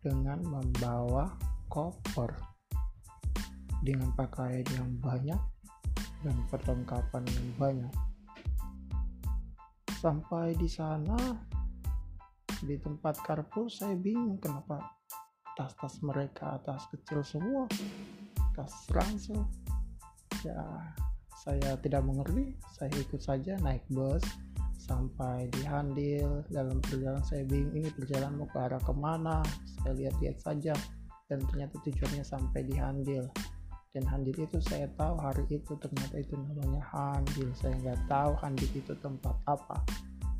dengan 0.00 0.40
membawa 0.40 1.28
koper. 1.68 2.32
Dengan 3.84 4.14
pakaian 4.16 4.64
yang 4.72 4.90
banyak 5.02 5.40
dan 6.24 6.36
perlengkapan 6.48 7.22
yang 7.28 7.48
banyak. 7.60 7.94
Sampai 10.00 10.56
di 10.56 10.70
sana 10.70 11.18
di 12.62 12.78
tempat 12.78 13.18
Carrefour 13.26 13.66
saya 13.66 13.98
bingung 13.98 14.38
kenapa 14.38 15.02
tas-tas 15.58 15.98
mereka 16.00 16.62
tas 16.62 16.86
kecil 16.94 17.20
semua 17.26 17.66
tas 18.54 18.72
ransel. 18.94 19.42
Ya 20.42 20.58
saya 21.42 21.74
tidak 21.82 22.06
mengerti 22.06 22.54
saya 22.78 22.94
ikut 23.02 23.18
saja 23.18 23.58
naik 23.66 23.82
bus 23.90 24.22
sampai 24.78 25.50
di 25.50 25.66
Handil 25.66 26.46
dalam 26.50 26.78
perjalanan 26.78 27.22
saya 27.26 27.42
bingung 27.46 27.82
ini 27.82 27.90
perjalanan 27.90 28.42
mau 28.42 28.48
ke 28.50 28.58
arah 28.58 28.82
ke 28.82 28.94
mana? 28.94 29.42
Saya 29.82 29.94
lihat-lihat 29.98 30.38
saja 30.38 30.74
dan 31.26 31.42
ternyata 31.50 31.78
tujuannya 31.82 32.22
sampai 32.22 32.62
di 32.66 32.78
Handil 32.78 33.26
dan 33.92 34.08
Handil 34.08 34.32
itu 34.40 34.56
saya 34.64 34.88
tahu 34.96 35.20
hari 35.20 35.44
itu 35.52 35.72
ternyata 35.76 36.16
itu 36.16 36.32
namanya 36.32 36.80
Handil. 36.88 37.52
Saya 37.52 37.76
nggak 37.76 38.00
tahu 38.08 38.32
Handil 38.40 38.70
itu 38.72 38.92
tempat 39.04 39.36
apa 39.44 39.84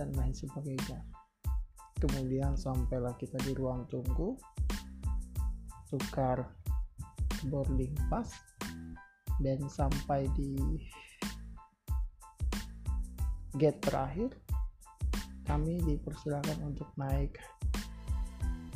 dan 0.01 0.09
lain 0.17 0.33
sebagainya. 0.33 1.05
Kemudian 2.01 2.57
sampailah 2.57 3.13
kita 3.21 3.37
di 3.45 3.53
ruang 3.53 3.85
tunggu. 3.93 4.35
Tukar 5.93 6.49
boarding 7.53 7.93
pass 8.09 8.33
dan 9.41 9.65
sampai 9.71 10.29
di 10.37 10.59
gate 13.57 13.81
terakhir 13.81 14.31
kami 15.49 15.81
dipersilakan 15.85 16.73
untuk 16.73 16.89
naik 16.97 17.37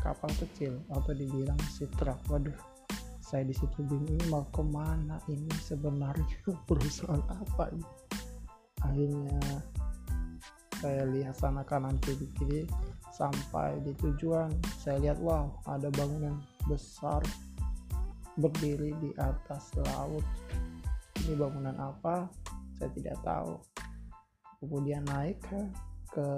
kapal 0.01 0.31
kecil 0.39 0.79
atau 0.95 1.13
dibilang 1.13 1.59
sitra 1.67 2.15
waduh 2.31 2.55
saya 3.27 3.43
di 3.43 3.51
situ 3.59 3.83
bingung 3.83 4.23
mau 4.31 4.47
ke 4.55 4.63
mana 4.63 5.19
ini 5.27 5.51
sebenarnya 5.59 6.47
perusahaan 6.71 7.19
apa 7.27 7.75
ini? 7.75 7.91
Akhirnya 8.87 9.43
saya 10.79 11.03
lihat 11.11 11.35
sana 11.35 11.67
kanan 11.67 11.99
kiri 12.07 12.31
kiri 12.39 12.63
sampai 13.11 13.83
di 13.83 13.91
tujuan 13.99 14.55
saya 14.79 15.03
lihat 15.03 15.19
wow 15.19 15.51
ada 15.67 15.91
bangunan 15.91 16.39
besar 16.71 17.19
berdiri 18.37 18.93
di 19.01 19.11
atas 19.17 19.73
laut. 19.81 20.25
Ini 21.25 21.35
bangunan 21.37 21.77
apa? 21.77 22.29
Saya 22.77 22.93
tidak 22.93 23.17
tahu. 23.25 23.57
Kemudian 24.61 25.05
naik 25.09 25.41
ke 26.13 26.29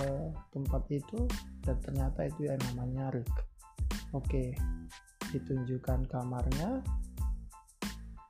tempat 0.50 0.82
itu 0.90 1.26
dan 1.62 1.78
ternyata 1.78 2.26
itu 2.26 2.50
yang 2.50 2.58
namanya 2.74 3.14
Rick 3.14 3.30
oke 4.10 4.54
ditunjukkan 5.30 6.08
kamarnya. 6.08 6.82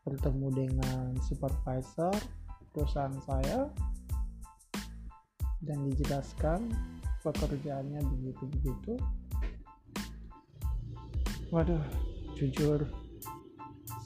Bertemu 0.05 0.49
dengan 0.53 1.13
supervisor 1.21 2.17
perusahaan 2.73 3.17
saya. 3.25 3.69
Dan 5.59 5.91
dijelaskan 5.91 6.71
pekerjaannya 7.21 8.01
begitu-begitu. 8.07 8.95
Waduh 11.51 11.83
jujur 12.39 12.87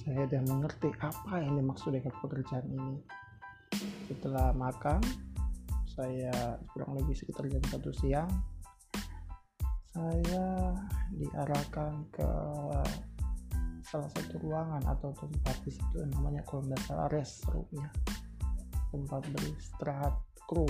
saya 0.02 0.26
tidak 0.26 0.44
mengerti 0.50 0.88
apa 0.98 1.34
yang 1.38 1.58
dimaksud 1.58 1.94
dengan 1.94 2.14
pekerjaan 2.18 2.66
ini. 2.66 2.98
Setelah 4.10 4.52
makan 4.52 5.00
saya 5.86 6.58
kurang 6.72 6.96
lebih 6.98 7.14
sekitar 7.14 7.46
jam 7.52 7.60
satu 7.68 7.92
siang 7.92 8.28
saya 9.92 10.72
diarahkan 11.12 12.08
ke 12.08 12.28
salah 13.84 14.08
satu 14.16 14.40
ruangan 14.40 14.80
atau 14.88 15.12
tempat 15.12 15.52
di 15.68 15.72
situ 15.76 16.00
yang 16.00 16.08
namanya 16.16 16.40
kalau 16.48 16.64
tidak 16.64 16.80
salah 16.88 17.08
restroomnya 17.12 17.92
tempat 18.88 19.20
beristirahat 19.36 20.14
kru. 20.48 20.64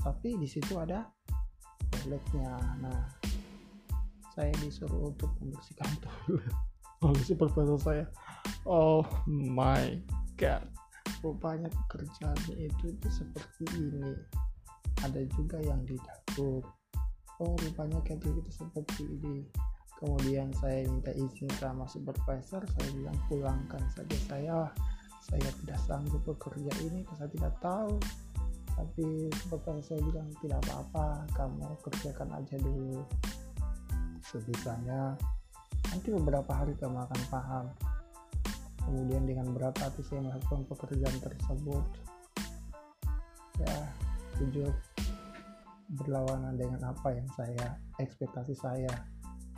Tapi 0.00 0.40
di 0.40 0.48
situ 0.48 0.72
ada 0.80 1.04
toiletnya. 1.92 2.56
Nah 2.80 3.04
saya 4.32 4.52
disuruh 4.64 5.12
untuk 5.12 5.28
membersihkan 5.44 5.92
toilet. 6.04 6.56
Oleh 7.04 7.24
supervisor 7.28 7.76
saya 7.76 8.04
oh 8.66 9.06
my 9.30 9.94
god. 10.34 10.66
Rupanya 11.22 11.70
pekerjaannya 11.70 12.66
itu, 12.66 12.84
itu 12.92 13.08
seperti 13.08 13.64
ini. 13.78 14.12
Ada 15.06 15.22
juga 15.38 15.62
yang 15.62 15.80
di 15.86 15.94
dapur. 15.96 16.66
Oh 17.38 17.54
rupanya 17.62 18.02
catering 18.02 18.42
itu 18.42 18.52
seperti 18.52 19.06
ini. 19.06 19.46
Kemudian 19.96 20.52
saya 20.60 20.84
minta 20.84 21.08
izin 21.14 21.48
sama 21.56 21.88
supervisor 21.88 22.60
saya 22.76 22.88
bilang 22.92 23.16
pulangkan 23.30 23.82
saja 23.94 24.16
saya. 24.28 24.58
Saya 25.26 25.48
tidak 25.64 25.78
sanggup 25.88 26.22
bekerja 26.26 26.70
ini 26.84 27.06
saya 27.16 27.30
tidak 27.32 27.54
tahu. 27.62 27.96
Tapi 28.76 29.30
supervisor 29.46 29.96
saya 29.96 30.00
bilang 30.04 30.28
tidak 30.42 30.60
apa-apa 30.68 31.24
kamu 31.32 31.64
kerjakan 31.86 32.30
aja 32.34 32.56
dulu. 32.60 33.00
Sebisanya 34.26 35.14
nanti 35.92 36.08
beberapa 36.12 36.50
hari 36.50 36.74
kamu 36.76 36.98
akan 36.98 37.20
paham 37.30 37.66
kemudian 38.86 39.26
dengan 39.26 39.50
berat 39.50 39.74
hati 39.82 40.00
saya 40.06 40.22
melakukan 40.22 40.62
pekerjaan 40.70 41.18
tersebut? 41.18 41.84
Ya 43.60 43.76
jujur 44.38 44.70
berlawanan 46.02 46.54
dengan 46.58 46.80
apa 46.94 47.14
yang 47.14 47.28
saya 47.34 47.78
ekspektasi 47.98 48.54
saya 48.54 48.90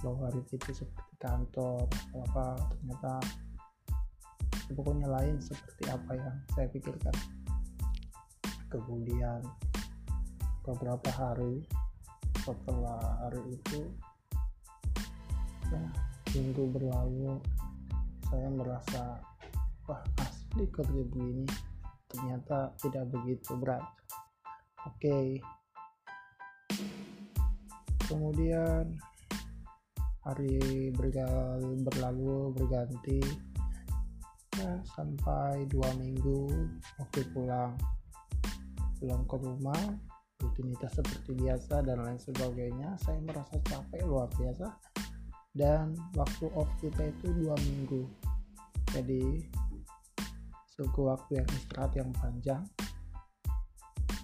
bahwa 0.05 0.31
hari 0.31 0.41
itu 0.45 0.71
seperti 0.71 1.15
kantor 1.19 1.89
apa 2.29 2.55
ternyata 2.77 3.13
pokoknya 4.71 5.09
lain 5.09 5.41
seperti 5.41 5.89
apa 5.89 6.11
yang 6.15 6.35
saya 6.53 6.67
pikirkan. 6.71 7.17
Kemudian 8.69 9.41
beberapa 10.63 11.09
hari 11.17 11.65
setelah 12.45 13.01
hari 13.25 13.41
itu 13.57 13.81
ya 15.69 15.85
minggu 16.37 16.65
berlalu 16.73 17.41
saya 18.29 18.49
merasa 18.53 19.21
wah 19.89 20.03
asli 20.21 20.69
kerja 20.69 21.03
begini? 21.09 21.49
Ternyata 22.09 22.77
tidak 22.81 23.09
begitu 23.13 23.57
berat 23.57 23.85
oke. 24.85 25.01
Okay, 25.01 25.27
kemudian 28.09 28.97
hari 30.25 30.89
bergal, 30.93 31.61
berlalu 31.85 32.53
berganti. 32.57 33.21
Ya 34.59 34.75
sampai 34.97 35.65
dua 35.71 35.87
minggu 35.97 36.51
waktu 36.99 37.21
pulang. 37.33 37.77
Pulang 38.99 39.23
ke 39.31 39.37
rumah 39.39 39.83
rutinitas 40.39 40.95
seperti 40.95 41.35
biasa 41.35 41.83
dan 41.83 42.03
lain 42.03 42.19
sebagainya 42.19 42.95
saya 43.03 43.19
merasa 43.23 43.59
capek 43.63 44.07
luar 44.07 44.31
biasa 44.39 44.71
dan 45.59 45.99
waktu 46.15 46.47
off 46.55 46.71
kita 46.79 47.11
itu 47.11 47.35
dua 47.35 47.59
minggu. 47.59 48.07
Jadi 48.95 49.43
suku 50.79 51.01
waktu 51.03 51.43
yang 51.43 51.49
istirahat 51.51 51.93
yang 51.99 52.11
panjang. 52.15 52.63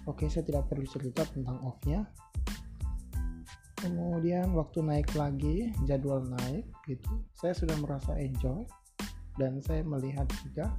Oke 0.07 0.31
saya 0.31 0.47
tidak 0.47 0.71
perlu 0.71 0.87
cerita 0.87 1.27
tentang 1.27 1.59
offnya. 1.67 2.07
Kemudian 3.75 4.55
waktu 4.55 4.79
naik 4.81 5.11
lagi 5.13 5.75
jadwal 5.83 6.23
naik 6.23 6.65
gitu 6.89 7.21
saya 7.37 7.53
sudah 7.53 7.75
merasa 7.77 8.17
enjoy 8.17 8.65
dan 9.35 9.59
saya 9.61 9.85
melihat 9.85 10.25
juga 10.41 10.73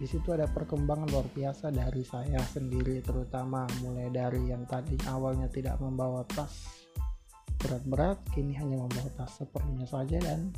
di 0.00 0.06
situ 0.10 0.34
ada 0.34 0.50
perkembangan 0.50 1.12
luar 1.14 1.28
biasa 1.30 1.70
dari 1.70 2.02
saya 2.02 2.40
sendiri 2.50 3.04
terutama 3.04 3.68
mulai 3.84 4.10
dari 4.10 4.50
yang 4.50 4.66
tadi 4.66 4.96
awalnya 5.06 5.46
tidak 5.52 5.78
membawa 5.78 6.26
tas 6.26 6.81
berat-berat 7.62 8.18
kini 8.34 8.58
hanya 8.58 8.82
membawa 8.82 9.08
tas 9.14 9.38
seperlunya 9.38 9.86
saja 9.86 10.18
dan 10.18 10.50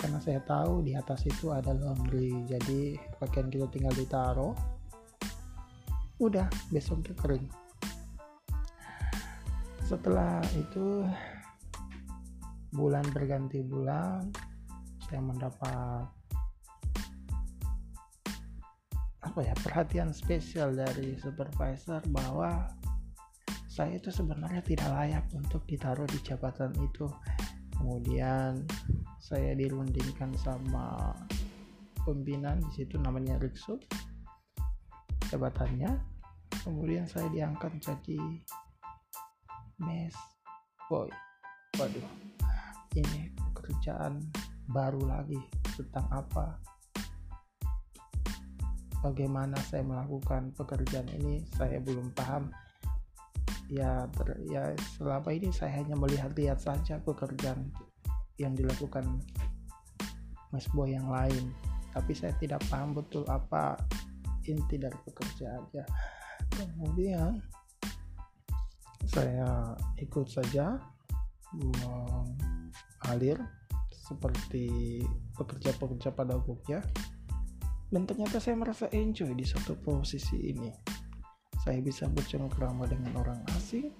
karena 0.00 0.16
saya 0.18 0.40
tahu 0.42 0.80
di 0.80 0.96
atas 0.96 1.28
itu 1.28 1.52
ada 1.52 1.76
laundry 1.76 2.32
jadi 2.48 2.96
pakaian 3.20 3.52
kita 3.52 3.68
tinggal 3.68 3.92
ditaruh. 3.92 4.56
Udah 6.16 6.48
besoknya 6.72 7.12
kering. 7.20 7.44
Setelah 9.84 10.40
itu 10.56 11.04
bulan 12.72 13.04
berganti 13.12 13.60
bulan 13.66 14.30
saya 15.10 15.20
mendapat 15.20 16.06
apa 19.20 19.40
ya 19.42 19.54
perhatian 19.58 20.14
spesial 20.14 20.72
dari 20.72 21.18
supervisor 21.18 21.98
bahwa 22.14 22.70
saya 23.80 23.96
itu 23.96 24.12
sebenarnya 24.12 24.60
tidak 24.60 24.92
layak 24.92 25.24
untuk 25.32 25.64
ditaruh 25.64 26.04
di 26.04 26.20
jabatan 26.20 26.68
itu. 26.84 27.08
Kemudian 27.72 28.68
saya 29.16 29.56
dirundingkan 29.56 30.36
sama 30.36 31.16
pimpinan 32.04 32.60
di 32.60 32.70
situ 32.76 33.00
namanya 33.00 33.40
Riksu 33.40 33.80
jabatannya. 35.32 35.96
Kemudian 36.60 37.08
saya 37.08 37.32
diangkat 37.32 37.72
jadi 37.80 38.20
mes 39.80 40.12
boy. 40.92 41.08
Waduh 41.80 42.04
ini 43.00 43.32
pekerjaan 43.32 44.20
baru 44.68 45.08
lagi 45.08 45.40
tentang 45.80 46.04
apa? 46.12 46.60
Bagaimana 49.00 49.56
saya 49.64 49.80
melakukan 49.88 50.52
pekerjaan 50.52 51.08
ini 51.16 51.48
saya 51.56 51.80
belum 51.80 52.12
paham 52.12 52.52
ya 53.70 54.10
ter, 54.10 54.34
ya 54.50 54.74
selama 54.98 55.30
ini 55.30 55.54
saya 55.54 55.78
hanya 55.78 55.94
melihat-lihat 55.94 56.58
saja 56.58 56.98
pekerjaan 56.98 57.70
yang 58.36 58.52
dilakukan 58.58 59.06
mas 60.50 60.66
boy 60.74 60.90
yang 60.90 61.06
lain. 61.06 61.54
Tapi 61.94 62.14
saya 62.14 62.34
tidak 62.42 62.62
paham 62.66 62.94
betul 62.94 63.22
apa 63.30 63.78
inti 64.46 64.78
dari 64.78 64.98
pekerjaannya 65.06 65.84
kemudian 66.50 67.38
saya 69.06 69.74
ikut 69.98 70.26
saja 70.26 70.78
mengalir 71.54 73.38
seperti 73.90 75.02
pekerja-pekerja 75.38 76.10
pada 76.14 76.38
umumnya. 76.38 76.82
Dan 77.90 78.06
ternyata 78.06 78.38
saya 78.38 78.54
merasa 78.54 78.86
enjoy 78.94 79.34
di 79.34 79.42
satu 79.42 79.74
posisi 79.74 80.38
ini 80.54 80.70
saya 81.60 81.84
bisa 81.84 82.08
bercengkrama 82.08 82.88
dengan 82.88 83.20
orang 83.20 83.40
asing. 83.60 83.92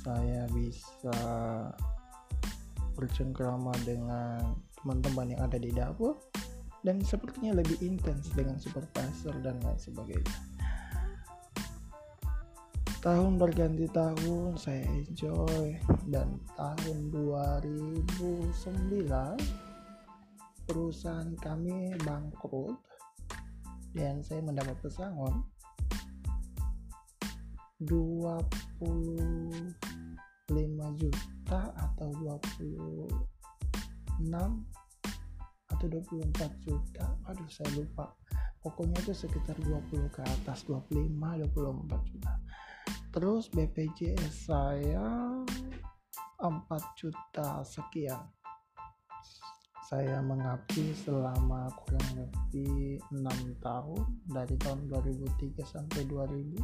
Saya 0.00 0.48
bisa 0.48 1.16
bercengkrama 2.96 3.72
dengan 3.84 4.56
teman-teman 4.80 5.36
yang 5.36 5.44
ada 5.44 5.60
di 5.60 5.68
dapur. 5.72 6.16
Dan 6.84 7.00
sepertinya 7.04 7.60
lebih 7.60 7.80
intens 7.84 8.28
dengan 8.32 8.60
supervisor 8.60 9.32
dan 9.44 9.60
lain 9.60 9.76
sebagainya. 9.76 10.36
Tahun 13.00 13.36
berganti 13.36 13.84
tahun 13.92 14.56
saya 14.56 14.84
enjoy. 14.88 15.76
Dan 16.08 16.40
tahun 16.56 17.12
2009 17.12 18.08
perusahaan 20.64 21.28
kami 21.44 21.92
bangkrut. 22.00 22.80
Dan 23.92 24.24
saya 24.24 24.40
mendapat 24.40 24.80
pesangon 24.80 25.53
25 27.82 28.46
juta 30.94 31.60
atau 31.74 32.14
26 32.22 33.10
atau 35.74 35.86
24 35.90 36.54
juta. 36.62 37.18
Aduh 37.26 37.50
saya 37.50 37.66
lupa. 37.74 38.14
Pokoknya 38.62 39.02
itu 39.04 39.12
sekitar 39.12 39.58
20 39.60 40.08
ke 40.14 40.22
atas 40.22 40.64
25 40.70 41.50
24 41.50 42.10
juta. 42.10 42.32
Terus 43.10 43.50
BPJS 43.50 44.50
saya 44.50 45.06
4 46.38 46.98
juta 46.98 47.62
sekian 47.66 48.22
saya 49.94 50.18
mengabdi 50.26 50.90
selama 51.06 51.70
kurang 51.86 52.02
lebih 52.18 52.98
6 53.14 53.30
tahun 53.62 54.02
dari 54.26 54.58
tahun 54.58 54.90
2003 54.90 55.54
sampai 55.62 56.02
2009 56.10 56.58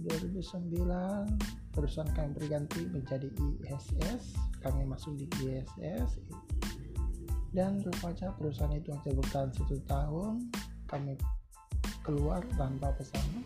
2009 0.00 1.76
perusahaan 1.76 2.08
kami 2.16 2.30
berganti 2.40 2.88
menjadi 2.88 3.28
ISS 3.36 4.32
kami 4.64 4.88
masuk 4.88 5.12
di 5.20 5.28
ISS 5.44 6.24
dan 7.52 7.84
rupanya 7.84 8.32
perusahaan 8.32 8.72
itu 8.72 8.88
hanya 8.96 9.12
bertahan 9.12 9.52
satu 9.52 9.76
tahun 9.84 10.48
kami 10.88 11.20
keluar 12.00 12.40
tanpa 12.56 12.96
pesanan. 12.96 13.44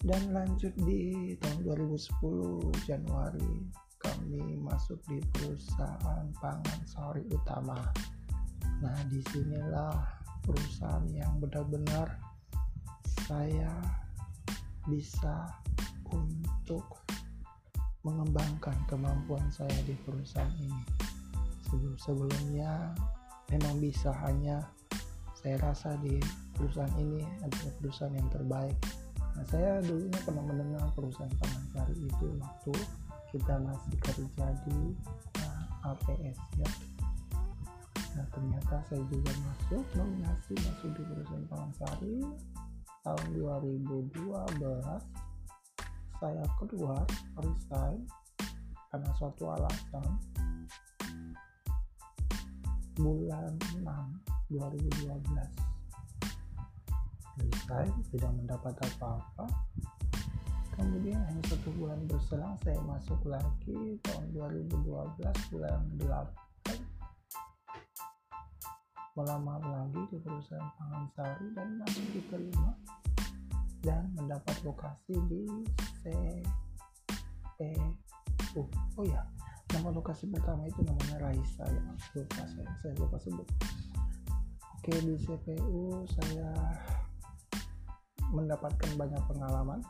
Dan 0.00 0.32
lanjut 0.32 0.72
di 0.80 1.36
tahun 1.36 1.60
2010 1.68 2.88
Januari 2.88 3.68
kami 4.00 4.56
masuk 4.56 4.96
di 5.04 5.20
perusahaan 5.36 6.24
pangan 6.40 6.80
sawit 6.88 7.28
utama. 7.28 7.76
Nah 8.80 8.96
di 9.12 9.20
sinilah 9.28 9.96
perusahaan 10.40 11.04
yang 11.12 11.36
benar-benar 11.36 12.16
saya 13.28 13.70
bisa 14.88 15.46
untuk 16.08 16.84
mengembangkan 18.00 18.74
kemampuan 18.88 19.44
saya 19.52 19.76
di 19.84 19.92
perusahaan 20.08 20.50
ini. 20.56 20.82
Sebelum 21.68 21.94
sebelumnya 22.00 22.96
memang 23.52 23.76
bisa 23.78 24.10
hanya 24.24 24.64
saya 25.36 25.60
rasa 25.60 25.96
di 26.00 26.16
perusahaan 26.56 26.92
ini 26.96 27.24
adalah 27.44 27.72
perusahaan 27.80 28.16
yang 28.16 28.28
terbaik. 28.32 28.76
Nah, 29.36 29.44
saya 29.46 29.80
dulunya 29.84 30.20
pernah 30.26 30.44
mendengar 30.44 30.84
perusahaan 30.92 31.32
Sari 31.70 31.96
itu 31.96 32.26
waktu 32.42 32.74
kita 33.30 33.54
masih 33.62 33.94
kerja 34.02 34.46
di 34.66 34.78
uh, 35.38 35.46
nah, 35.86 35.94
APS 35.94 36.38
ya. 36.58 36.70
Nah 38.18 38.26
ternyata 38.34 38.82
saya 38.90 39.02
juga 39.06 39.30
masuk 39.46 39.86
nominasi 39.94 40.54
masuk 40.66 40.90
di 40.98 41.02
perusahaan 41.06 41.70
Sari 41.78 42.18
tahun 43.06 43.26
2012 43.38 44.26
saya 46.20 46.44
keluar 46.58 47.06
resign 47.38 48.02
karena 48.90 49.10
suatu 49.14 49.46
alasan. 49.54 50.08
Bulan 53.00 53.54
6 53.80 53.86
2012 54.52 55.70
resign 57.40 57.90
tidak 58.10 58.32
mendapat 58.36 58.74
apa-apa 58.74 59.46
kemudian 60.80 61.20
hanya 61.28 61.44
satu 61.44 61.68
bulan 61.76 62.00
berselang 62.08 62.56
saya 62.64 62.80
masuk 62.88 63.20
lagi 63.28 64.00
tahun 64.08 64.32
2012 64.32 64.88
bulan 65.52 65.84
8 66.00 66.80
melamar 69.20 69.60
lagi 69.60 70.00
di 70.08 70.16
perusahaan 70.24 70.72
pangan 70.80 71.04
sari 71.12 71.52
dan 71.52 71.68
masuk 71.84 72.06
diterima 72.16 72.72
dan 73.84 74.08
mendapat 74.16 74.56
lokasi 74.64 75.20
di 75.28 75.44
CPU 76.00 76.48
oh 78.96 79.04
ya 79.04 79.20
nama 79.76 79.92
lokasi 79.92 80.24
pertama 80.32 80.64
itu 80.66 80.82
namanya 80.82 81.28
Raisa 81.28 81.68
ya. 81.68 81.82
Lupa 82.16 82.42
saya 82.48 82.72
saya 82.82 82.92
lupa 82.98 83.20
sebut. 83.20 83.46
Oke 84.80 84.96
di 85.04 85.14
CPU 85.20 86.08
saya 86.08 86.48
mendapatkan 88.32 88.96
banyak 88.96 89.20
pengalaman 89.28 89.84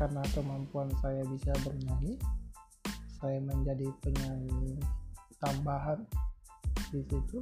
karena 0.00 0.24
kemampuan 0.32 0.88
saya 1.04 1.20
bisa 1.28 1.52
bernyanyi 1.60 2.16
saya 3.20 3.36
menjadi 3.44 3.84
penyanyi 4.00 4.80
tambahan 5.44 6.00
di 6.88 7.04
situ 7.04 7.38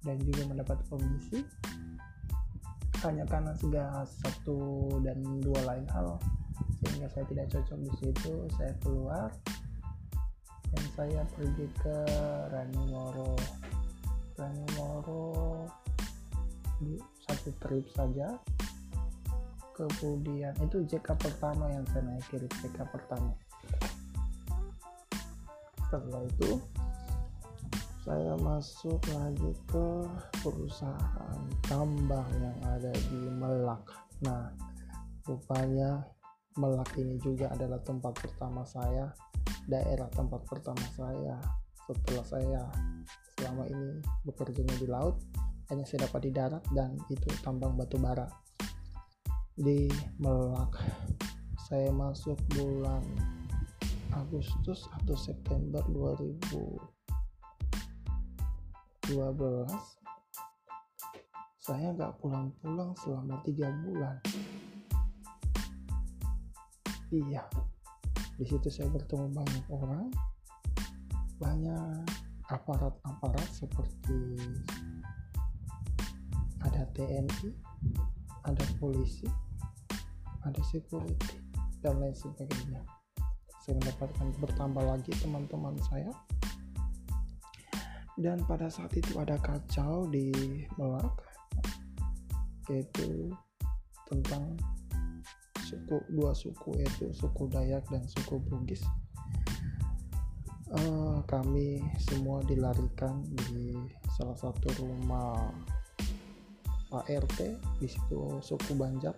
dan 0.00 0.16
juga 0.24 0.42
mendapat 0.48 0.78
komisi. 0.88 1.44
Hanya 3.04 3.28
karena 3.28 3.52
segala 3.60 4.08
satu 4.08 4.88
dan 5.04 5.20
dua 5.44 5.60
lain 5.68 5.84
hal 5.92 6.16
sehingga 6.80 7.12
saya 7.12 7.28
tidak 7.28 7.46
cocok 7.52 7.78
di 7.84 7.92
situ 8.00 8.32
saya 8.56 8.72
keluar 8.80 9.28
dan 10.72 10.84
saya 10.96 11.20
pergi 11.36 11.66
ke 11.76 11.96
Ranimoro 12.50 13.36
Ranimoro 14.40 15.68
di 16.80 16.96
satu 17.20 17.52
trip 17.60 17.84
saja 17.92 18.32
kemudian 19.76 20.56
itu 20.64 20.80
JK 20.88 21.04
pertama 21.20 21.68
yang 21.68 21.84
saya 21.92 22.08
naiki 22.08 22.40
JK 22.40 22.78
pertama. 22.88 23.36
Setelah 25.86 26.24
itu 26.24 26.50
saya 28.00 28.32
masuk 28.40 29.02
lagi 29.12 29.52
ke 29.68 29.86
perusahaan 30.40 31.40
tambang 31.68 32.30
yang 32.40 32.58
ada 32.64 32.92
di 33.12 33.20
Melak. 33.28 33.84
Nah 34.24 34.48
rupanya 35.28 36.00
Melak 36.56 36.96
ini 36.96 37.20
juga 37.20 37.52
adalah 37.52 37.76
tempat 37.84 38.16
pertama 38.16 38.64
saya 38.64 39.12
daerah 39.68 40.08
tempat 40.16 40.40
pertama 40.48 40.86
saya. 40.96 41.36
Setelah 41.84 42.24
saya 42.24 42.62
selama 43.36 43.68
ini 43.68 44.00
bekerjanya 44.24 44.74
di 44.80 44.88
laut 44.88 45.20
hanya 45.68 45.84
saya 45.84 46.08
dapat 46.08 46.20
di 46.26 46.32
darat 46.32 46.64
dan 46.72 46.96
itu 47.12 47.28
tambang 47.44 47.74
batu 47.78 47.98
bara 47.98 48.26
di 49.56 49.88
Melak. 50.20 50.76
Saya 51.64 51.88
masuk 51.88 52.36
bulan 52.52 53.00
Agustus 54.12 54.84
atau 55.00 55.16
September 55.16 55.80
2012 55.88 56.76
saya 61.56 61.90
nggak 61.98 62.20
pulang-pulang 62.22 62.92
selama 63.00 63.40
tiga 63.42 63.72
bulan. 63.82 64.20
Iya 67.10 67.48
di 68.36 68.44
situ 68.44 68.68
saya 68.68 68.92
bertemu 68.92 69.32
banyak 69.32 69.66
orang. 69.72 70.12
Banyak 71.40 72.04
aparat-aparat 72.52 73.48
seperti 73.50 74.36
ada 76.60 76.84
TNI 76.92 77.50
ada 78.46 78.64
polisi 78.78 79.26
ada 80.46 80.62
security 80.62 81.42
dan 81.82 81.98
lain 81.98 82.14
sebagainya. 82.14 82.82
Saya 83.66 83.82
mendapatkan 83.82 84.28
bertambah 84.38 84.84
lagi 84.86 85.12
teman-teman 85.18 85.74
saya. 85.90 86.10
Dan 88.16 88.40
pada 88.48 88.70
saat 88.72 88.94
itu 88.96 89.18
ada 89.20 89.36
kacau 89.36 90.08
di 90.08 90.32
Melak 90.80 91.12
yaitu 92.66 93.30
tentang 94.08 94.58
suku 95.66 95.98
dua 96.10 96.32
suku 96.34 96.74
yaitu 96.78 97.10
suku 97.12 97.50
Dayak 97.50 97.84
dan 97.90 98.06
suku 98.06 98.38
Bugis. 98.40 98.82
Uh, 100.66 101.22
kami 101.30 101.78
semua 102.10 102.42
dilarikan 102.42 103.22
di 103.46 103.70
salah 104.18 104.34
satu 104.34 104.66
rumah 104.82 105.54
Pak 106.90 107.06
RT 107.06 107.38
di 107.78 107.86
situ 107.86 108.42
suku 108.42 108.74
Banjar 108.74 109.14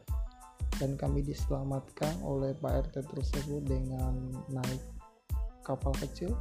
dan 0.78 0.94
kami 0.94 1.26
diselamatkan 1.26 2.22
oleh 2.22 2.54
Pak 2.58 2.90
RT 2.90 3.10
tersebut 3.10 3.62
dengan 3.66 4.14
naik 4.50 4.82
kapal 5.66 5.90
kecil. 5.98 6.32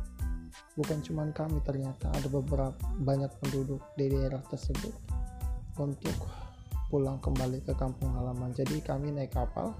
Bukan 0.77 1.01
cuma 1.01 1.25
kami 1.33 1.57
ternyata 1.65 2.09
ada 2.13 2.29
beberapa 2.29 2.77
banyak 3.01 3.29
penduduk 3.41 3.81
di 3.97 4.13
daerah 4.13 4.41
tersebut 4.47 4.93
untuk 5.77 6.17
pulang 6.87 7.17
kembali 7.19 7.65
ke 7.65 7.73
kampung 7.75 8.13
halaman. 8.13 8.53
Jadi 8.53 8.79
kami 8.81 9.11
naik 9.11 9.33
kapal 9.33 9.73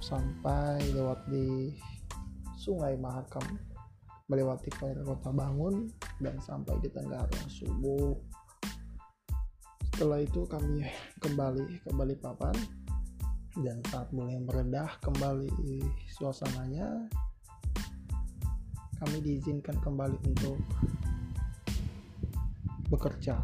sampai 0.00 0.80
lewat 0.96 1.26
di 1.28 1.74
sungai 2.56 2.96
Mahakam 2.96 3.44
melewati 4.30 4.70
kota 5.02 5.34
Bangun 5.34 5.90
dan 6.22 6.38
sampai 6.38 6.78
di 6.78 6.88
Tenggarong 6.88 7.50
subuh. 7.50 8.14
Setelah 9.90 10.22
itu 10.22 10.46
kami 10.48 10.86
kembali 11.20 11.84
ke 11.84 11.90
Balikpapan 11.92 12.79
dan 13.58 13.82
saat 13.90 14.06
mulai 14.14 14.38
meredah 14.38 14.94
kembali 15.02 15.50
suasananya 16.14 17.10
kami 19.00 19.18
diizinkan 19.24 19.80
kembali 19.80 20.18
untuk 20.28 20.60
bekerja. 22.92 23.38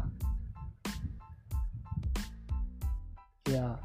Ya. 3.49 3.79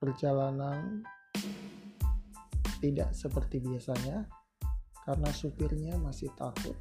Perjalanan 0.00 1.04
tidak 2.80 3.12
seperti 3.16 3.60
biasanya 3.60 4.24
karena 5.04 5.28
supirnya 5.32 5.96
masih 6.00 6.32
takut 6.36 6.76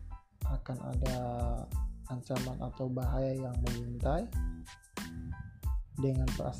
akan 0.47 0.77
ada 0.95 1.17
ancaman 2.11 2.59
atau 2.59 2.91
bahaya 2.91 3.31
yang 3.31 3.55
mengintai 3.63 4.27
dengan 6.03 6.27
pas 6.35 6.59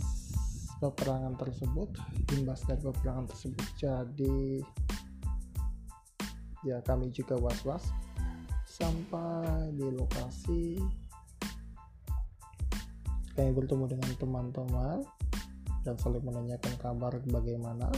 peperangan 0.80 1.36
tersebut 1.36 1.92
imbas 2.40 2.64
dari 2.64 2.80
peperangan 2.80 3.28
tersebut 3.28 3.68
jadi 3.76 4.64
ya 6.64 6.80
kami 6.88 7.12
juga 7.12 7.36
was-was 7.36 7.92
sampai 8.64 9.68
di 9.76 9.92
lokasi 9.92 10.80
kami 13.34 13.50
bertemu 13.52 13.90
dengan 13.90 14.12
teman-teman 14.16 14.98
dan 15.84 15.96
saling 16.00 16.24
menanyakan 16.24 16.74
kabar 16.80 17.14
bagaimana. 17.28 17.92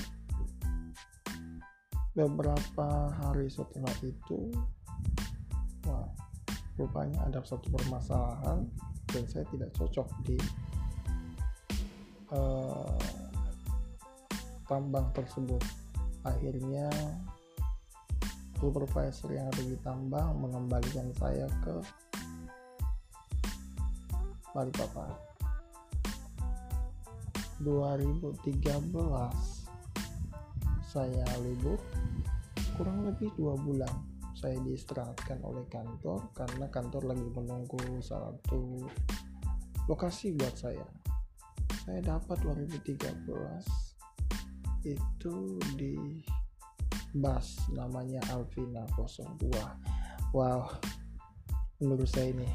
Beberapa 2.15 3.11
hari 3.11 3.51
setelah 3.51 3.91
itu 4.01 4.47
wah 5.83 6.07
rupanya 6.79 7.27
ada 7.27 7.43
satu 7.43 7.67
permasalahan 7.67 8.63
dan 9.11 9.23
saya 9.27 9.43
tidak 9.51 9.75
cocok 9.75 10.07
di 10.23 10.39
uh, 12.35 12.99
tambang 14.67 15.07
tersebut. 15.15 15.63
Akhirnya 16.27 16.91
supervisor 18.59 19.31
yang 19.31 19.47
ada 19.47 19.63
di 19.63 19.77
tambang 19.79 20.35
mengembalikan 20.35 21.07
saya 21.15 21.47
ke 21.63 21.79
Balikpapan. 24.55 25.11
2013 27.63 28.43
saya 30.83 31.27
libur 31.43 31.79
kurang 32.75 33.07
lebih 33.07 33.31
dua 33.39 33.55
bulan 33.55 33.91
saya 34.35 34.59
diistirahatkan 34.63 35.39
oleh 35.43 35.63
kantor 35.71 36.27
karena 36.35 36.67
kantor 36.67 37.15
lagi 37.15 37.27
menunggu 37.31 37.79
satu 38.03 38.83
lokasi 39.87 40.35
buat 40.35 40.55
saya 40.55 40.83
saya 41.85 42.01
dapat 42.01 42.37
2013 42.41 42.97
itu 44.85 45.35
di 45.77 46.25
bus 47.15 47.61
namanya 47.73 48.21
Alvina 48.33 48.85
02 48.97 50.33
wow 50.33 50.65
menurut 51.79 52.09
saya 52.09 52.33
ini 52.33 52.49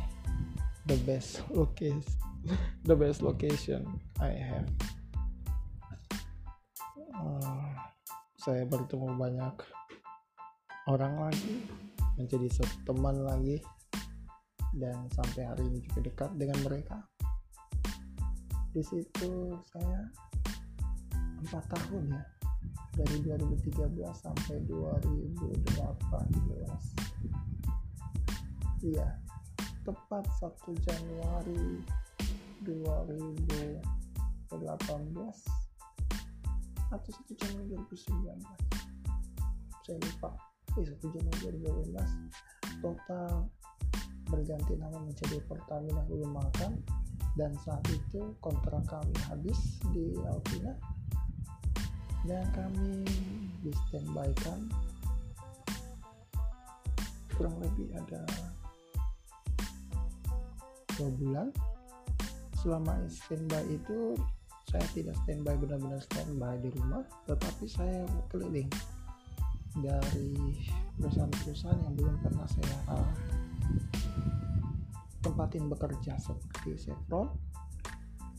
the 0.91 0.99
best 1.07 1.43
location 1.55 2.03
the 2.89 2.97
best 2.97 3.21
location 3.21 3.85
I 4.21 4.33
have. 4.33 4.69
Uh, 7.13 7.69
saya 8.41 8.65
bertemu 8.65 9.13
banyak 9.21 9.55
orang 10.89 11.29
lagi 11.29 11.69
menjadi 12.17 12.65
teman 12.89 13.21
lagi 13.21 13.61
dan 14.73 15.05
sampai 15.13 15.45
hari 15.45 15.69
ini 15.69 15.85
juga 15.85 16.01
dekat 16.09 16.31
dengan 16.41 16.59
mereka 16.65 16.97
di 18.71 18.83
situ 18.87 19.59
saya 19.75 20.07
empat 21.43 21.65
tahun 21.75 22.15
ya. 22.15 22.23
Dari 22.91 23.23
2013 23.23 23.97
sampai 24.13 24.61
2018 24.67 25.71
iya 28.81 29.09
tepat 29.87 30.25
1 30.43 30.87
Januari 30.87 31.81
2018 32.67 33.81
atau 36.91 37.11
1 37.11 37.41
Januari 37.41 37.75
2019 37.79 38.71
saya 39.87 39.99
lupa. 39.99 40.31
Eh 40.79 40.87
1 40.87 41.15
Januari 41.15 41.59
2018 41.95 42.83
total 42.85 43.49
berganti 44.31 44.79
nama 44.79 44.99
menjadi 45.03 45.43
Pertamina 45.47 46.07
Hulu 46.07 46.31
Makan 46.31 47.00
dan 47.39 47.55
saat 47.63 47.83
itu 47.89 48.35
kontrak 48.43 48.83
kami 48.91 49.15
habis 49.31 49.81
di 49.95 50.19
Alpina. 50.27 50.75
Dan 52.21 52.45
kami 52.53 53.09
di 53.65 53.73
standby 53.89 54.29
kan 54.45 54.69
kurang 57.33 57.57
lebih 57.65 57.89
ada 57.97 58.21
dua 61.01 61.11
bulan. 61.17 61.49
Selama 62.61 62.93
standby 63.09 63.65
itu 63.73 64.21
saya 64.69 64.85
tidak 64.93 65.17
standby 65.25 65.57
benar-benar 65.57 66.05
standby 66.05 66.61
di 66.61 66.69
rumah. 66.77 67.01
Tetapi 67.25 67.65
saya 67.65 68.05
keliling 68.29 68.69
dari 69.81 70.61
perusahaan-perusahaan 71.01 71.81
yang 71.89 71.95
belum 71.97 72.17
pernah 72.21 72.45
saya 72.53 72.79
uh, 75.21 75.25
tempatin 75.25 75.69
bekerja 75.69 76.17
seperti 76.17 76.89
Chevron, 76.89 77.29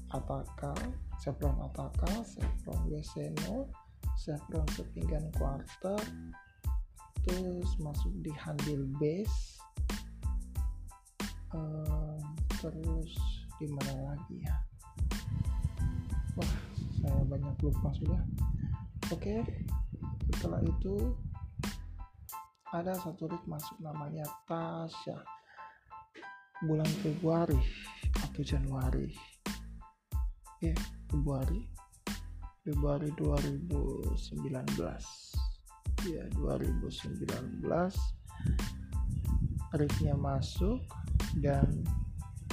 Ataka, 0.09 0.73
Chevron 1.21 1.61
Ataka, 1.61 2.25
Chevron 2.25 2.81
Weseno, 2.89 3.69
Chevron 4.17 4.65
Sepinggan 4.73 5.29
Quarter, 5.37 6.01
terus 7.21 7.69
masuk 7.77 8.13
di 8.25 8.33
Handil 8.33 8.89
Base, 8.97 9.61
uh, 11.53 12.17
terus 12.57 13.13
di 13.61 13.69
mana 13.69 14.17
lagi 14.17 14.41
ya? 14.41 14.57
Wah, 16.33 16.53
saya 16.97 17.21
banyak 17.29 17.55
lupa 17.61 17.93
sudah. 17.93 18.21
Oke, 19.11 19.21
okay. 19.21 19.39
setelah 20.33 20.63
itu 20.63 21.13
ada 22.71 22.95
satu 22.95 23.27
rig 23.27 23.43
masuk 23.45 23.75
namanya 23.83 24.23
Tasha 24.47 25.40
bulan 26.65 26.89
Februari 27.01 27.57
atau 28.17 28.41
Januari. 28.45 29.09
Ya 30.61 30.73
Februari. 31.09 31.65
Februari 32.61 33.09
2019 33.17 35.41
ya 36.09 36.25
2019 36.33 37.61
Rifnya 39.71 40.13
masuk 40.13 40.77
dan 41.41 41.81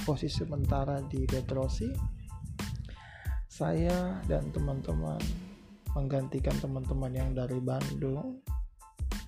posisi 0.01 0.41
sementara 0.41 0.97
di 1.05 1.29
Detrosi 1.29 1.93
saya 3.45 4.17
dan 4.25 4.49
teman-teman 4.49 5.21
menggantikan 5.93 6.57
teman-teman 6.57 7.11
yang 7.11 7.29
dari 7.37 7.59
Bandung 7.61 8.41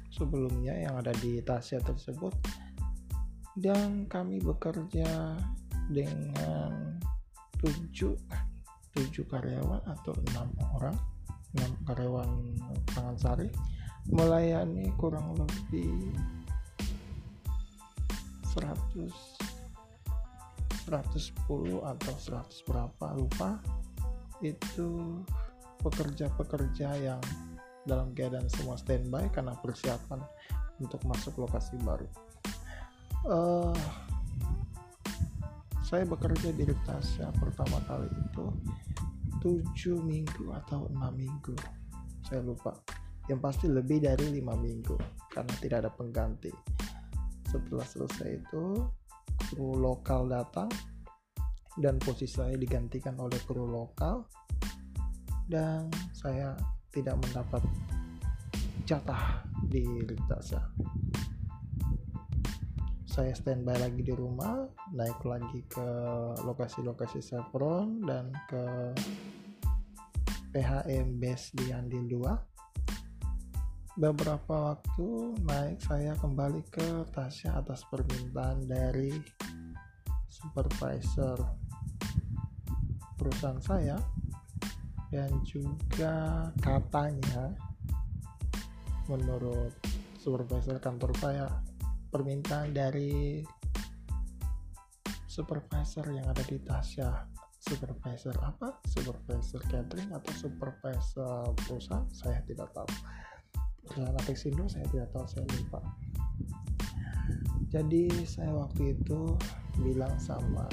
sebelumnya 0.10 0.74
yang 0.78 0.98
ada 0.98 1.14
di 1.20 1.44
Tasya 1.46 1.84
tersebut 1.84 2.34
dan 3.60 4.08
kami 4.08 4.40
bekerja 4.40 5.36
dengan 5.92 7.00
tujuh 7.60 8.16
tujuh 8.96 9.26
karyawan 9.28 9.84
atau 9.88 10.16
enam 10.32 10.48
orang 10.80 10.98
enam 11.56 11.72
karyawan 11.88 12.32
pangan 12.96 13.18
sari 13.20 13.48
melayani 14.08 14.92
kurang 14.96 15.36
lebih 15.36 16.16
100 18.56 19.08
110 20.90 21.80
atau 21.80 22.14
100 22.20 22.68
berapa 22.68 23.08
lupa 23.16 23.62
itu 24.42 25.22
pekerja-pekerja 25.86 26.90
yang 26.98 27.22
dalam 27.86 28.14
keadaan 28.14 28.50
semua 28.50 28.78
standby 28.78 29.30
karena 29.34 29.54
persiapan 29.58 30.22
untuk 30.82 31.02
masuk 31.06 31.46
lokasi 31.46 31.78
baru. 31.82 32.06
Uh, 33.22 33.78
saya 35.86 36.10
bekerja 36.10 36.50
di 36.56 36.66
Tasya 36.66 37.30
pertama 37.38 37.78
kali 37.86 38.10
itu 38.10 38.46
7 39.46 40.02
minggu 40.02 40.50
atau 40.66 40.90
6 40.90 40.98
minggu. 41.14 41.54
Saya 42.26 42.42
lupa. 42.42 42.74
Yang 43.30 43.40
pasti 43.46 43.66
lebih 43.70 44.02
dari 44.02 44.34
lima 44.34 44.58
minggu 44.58 44.98
karena 45.30 45.54
tidak 45.62 45.78
ada 45.86 45.92
pengganti. 45.94 46.50
Setelah 47.46 47.86
selesai 47.86 48.42
itu 48.42 48.90
kru 49.54 49.78
lokal 49.78 50.26
datang 50.26 50.72
dan 51.78 52.02
posisi 52.02 52.42
saya 52.42 52.58
digantikan 52.58 53.20
oleh 53.22 53.38
kru 53.46 53.70
lokal 53.70 54.26
dan 55.46 55.92
saya 56.16 56.58
tidak 56.90 57.22
mendapat 57.22 57.62
jatah 58.88 59.46
di 59.70 59.86
Lintasya 60.08 60.60
saya 63.12 63.36
standby 63.36 63.76
lagi 63.76 64.08
di 64.08 64.16
rumah 64.16 64.72
naik 64.96 65.20
lagi 65.28 65.68
ke 65.68 65.88
lokasi-lokasi 66.48 67.20
Chevron 67.20 68.00
dan 68.08 68.32
ke 68.48 68.64
PHM 70.56 71.20
base 71.20 71.52
di 71.52 71.76
Andil 71.76 72.08
2 72.08 74.00
beberapa 74.00 74.72
waktu 74.72 75.36
naik 75.44 75.84
saya 75.84 76.16
kembali 76.24 76.64
ke 76.72 77.04
Tasya 77.12 77.60
atas 77.60 77.84
permintaan 77.92 78.64
dari 78.72 79.12
supervisor 80.32 81.36
perusahaan 83.20 83.60
saya 83.60 84.00
dan 85.12 85.36
juga 85.44 86.48
katanya 86.64 87.52
menurut 89.12 89.76
supervisor 90.16 90.80
kantor 90.80 91.12
saya 91.20 91.71
permintaan 92.12 92.76
dari 92.76 93.40
supervisor 95.32 96.04
yang 96.12 96.28
ada 96.28 96.44
di 96.44 96.60
Tasya. 96.60 97.32
Supervisor 97.62 98.36
apa? 98.44 98.84
Supervisor 98.84 99.64
catering 99.72 100.12
atau 100.12 100.32
supervisor 100.36 101.56
perusahaan? 101.56 102.04
Saya 102.12 102.44
tidak 102.44 102.68
tahu. 102.76 102.90
Perusahaan 103.88 104.18
Apexindo 104.20 104.68
saya 104.68 104.84
tidak 104.92 105.08
tahu 105.16 105.26
saya 105.30 105.46
lupa. 105.56 105.80
Jadi 107.72 108.12
saya 108.28 108.52
waktu 108.52 109.00
itu 109.00 109.40
bilang 109.80 110.12
sama 110.20 110.68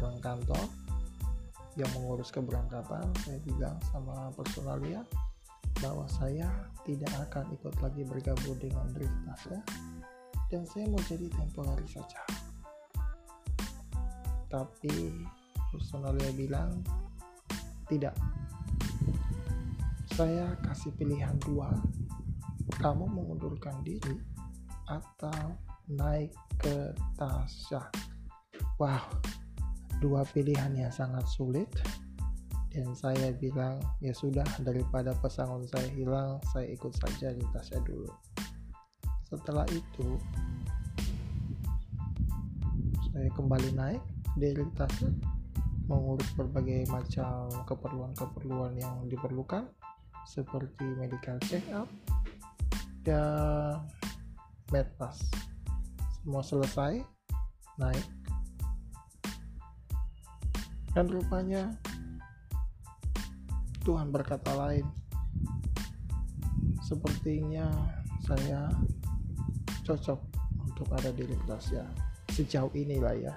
orang 0.00 0.16
kantor 0.24 0.64
yang 1.76 1.90
mengurus 1.92 2.32
keberangkatan 2.32 3.04
saya 3.26 3.38
bilang 3.44 3.76
sama 3.90 4.30
personalia 4.32 5.02
bahwa 5.82 6.06
saya 6.06 6.46
tidak 6.86 7.10
akan 7.28 7.50
ikut 7.52 7.74
lagi 7.82 8.06
bergabung 8.06 8.56
dengan 8.62 8.86
Driftas 8.94 9.42
ya 9.50 9.60
dan 10.52 10.62
saya 10.68 10.88
mau 10.90 11.00
jadi 11.04 11.26
temporary 11.32 11.88
saja. 11.88 12.22
Tapi 14.48 15.24
personalia 15.72 16.30
bilang 16.36 16.84
tidak. 17.90 18.14
Saya 20.14 20.54
kasih 20.62 20.94
pilihan 20.94 21.34
dua. 21.42 21.74
Kamu 22.78 23.06
mengundurkan 23.10 23.82
diri 23.82 24.18
atau 24.86 25.56
naik 25.90 26.30
ke 26.60 26.94
Tasya. 27.18 27.82
Wow 28.78 29.06
dua 30.04 30.20
pilihan 30.28 30.76
yang 30.76 30.92
sangat 30.92 31.24
sulit. 31.24 31.70
Dan 32.74 32.90
saya 32.98 33.30
bilang 33.30 33.78
ya 34.02 34.10
sudah 34.10 34.44
daripada 34.58 35.14
pesangon 35.22 35.62
saya 35.70 35.86
hilang 35.94 36.42
saya 36.50 36.74
ikut 36.74 36.90
saja 36.90 37.30
di 37.30 37.46
tasnya 37.54 37.78
dulu 37.86 38.10
setelah 39.34 39.66
itu 39.74 40.18
saya 43.10 43.30
kembali 43.34 43.70
naik 43.74 44.02
dari 44.38 44.62
tasnya 44.78 45.10
mengurus 45.90 46.30
berbagai 46.38 46.86
macam 46.88 47.50
keperluan-keperluan 47.66 48.78
yang 48.78 49.04
diperlukan 49.10 49.68
seperti 50.24 50.86
medical 50.96 51.36
check 51.44 51.62
up 51.74 51.90
dan 53.04 53.84
medpas 54.72 55.20
semua 56.22 56.40
selesai 56.40 57.04
naik 57.76 58.06
dan 60.94 61.10
rupanya 61.10 61.74
Tuhan 63.84 64.08
berkata 64.08 64.56
lain. 64.56 64.88
Sepertinya 66.80 67.68
saya 68.24 68.72
cocok 69.84 70.20
untuk 70.64 70.88
ada 70.96 71.12
di 71.12 71.28
Lintasya. 71.28 71.84
Sejauh 72.32 72.72
inilah 72.72 73.14
ya. 73.14 73.34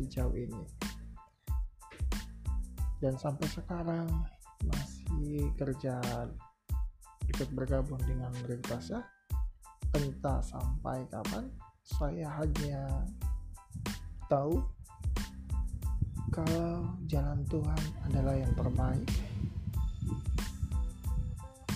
Sejauh 0.00 0.32
ini. 0.32 0.64
Dan 2.96 3.14
sampai 3.20 3.44
sekarang 3.52 4.08
masih 4.64 5.52
kerja 5.60 6.00
ikut 7.28 7.48
bergabung 7.52 8.00
dengan 8.08 8.32
Lintasya. 8.48 9.04
Entah 9.92 10.40
sampai 10.40 11.04
kapan 11.12 11.44
saya 11.84 12.26
hanya 12.42 13.06
tahu 14.26 14.58
kalau 16.34 16.84
jalan 17.06 17.40
Tuhan 17.46 17.82
adalah 18.10 18.34
yang 18.34 18.52
terbaik. 18.58 19.08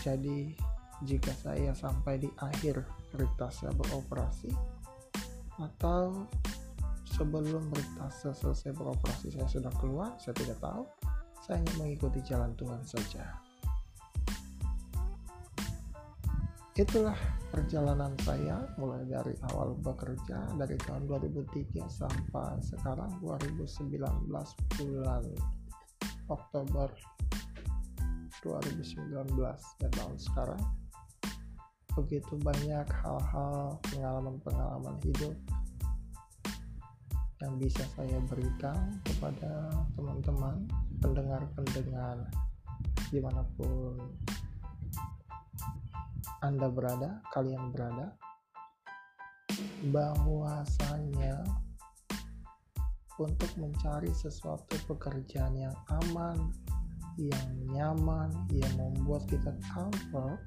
Jadi, 0.00 0.56
jika 1.04 1.32
saya 1.36 1.72
sampai 1.76 2.20
di 2.20 2.28
akhir 2.40 2.82
saya 3.50 3.72
beroperasi 3.74 4.50
atau 5.60 6.24
sebelum 7.04 7.68
saya 8.08 8.32
selesai 8.32 8.72
beroperasi 8.72 9.34
saya 9.34 9.48
sudah 9.50 9.72
keluar, 9.76 10.14
saya 10.16 10.32
tidak 10.38 10.58
tahu. 10.62 10.86
Saya 11.40 11.60
hanya 11.60 11.74
mengikuti 11.80 12.20
jalan 12.24 12.52
Tuhan 12.54 12.80
saja. 12.84 13.24
Itulah 16.78 17.18
perjalanan 17.52 18.14
saya 18.24 18.64
mulai 18.80 19.04
dari 19.04 19.36
awal 19.52 19.76
bekerja 19.84 20.48
dari 20.56 20.78
tahun 20.80 21.04
2003 21.10 21.82
sampai 21.90 22.56
sekarang 22.62 23.20
2019 23.20 24.00
bulan 24.80 25.24
Oktober 26.30 26.88
2019 28.40 29.36
dan 29.82 29.90
tahun 29.92 30.16
sekarang 30.16 30.62
begitu 31.98 32.38
banyak 32.40 32.86
hal-hal 32.86 33.78
pengalaman-pengalaman 33.90 34.96
hidup 35.02 35.34
yang 37.40 37.56
bisa 37.56 37.82
saya 37.96 38.20
berikan 38.28 39.00
kepada 39.02 39.72
teman-teman 39.96 40.68
pendengar-pendengar 41.00 42.28
di 43.10 43.18
mana 43.18 43.42
pun 43.56 43.96
anda 46.40 46.72
berada, 46.72 47.20
kalian 47.36 47.68
berada, 47.68 48.16
bahwasanya 49.92 51.44
untuk 53.20 53.52
mencari 53.60 54.08
sesuatu 54.16 54.72
pekerjaan 54.88 55.52
yang 55.52 55.76
aman, 56.00 56.48
yang 57.20 57.50
nyaman, 57.68 58.32
yang 58.48 58.72
membuat 58.80 59.28
kita 59.28 59.52
comfort, 59.68 60.40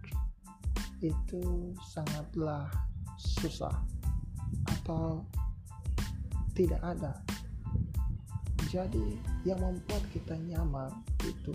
itu 1.03 1.75
sangatlah 1.91 2.71
susah 3.19 3.75
atau 4.79 5.27
tidak 6.55 6.79
ada. 6.79 7.13
Jadi, 8.71 9.19
yang 9.45 9.59
membuat 9.61 10.01
kita 10.09 10.33
nyaman 10.33 10.89
itu 11.27 11.53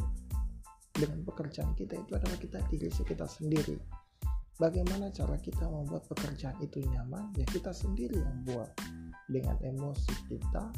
dengan 0.95 1.25
pekerjaan 1.27 1.75
kita 1.75 1.99
itu 1.99 2.13
adalah 2.15 2.39
kita 2.39 2.63
diri 2.71 2.91
kita 2.93 3.27
sendiri 3.27 3.75
Bagaimana 4.59 5.07
cara 5.15 5.39
kita 5.39 5.71
membuat 5.71 6.11
pekerjaan 6.11 6.59
itu 6.59 6.83
nyaman? 6.91 7.31
Ya 7.39 7.47
kita 7.47 7.71
sendiri 7.71 8.19
yang 8.19 8.43
buat 8.43 8.75
dengan 9.31 9.55
emosi 9.63 10.27
kita. 10.27 10.75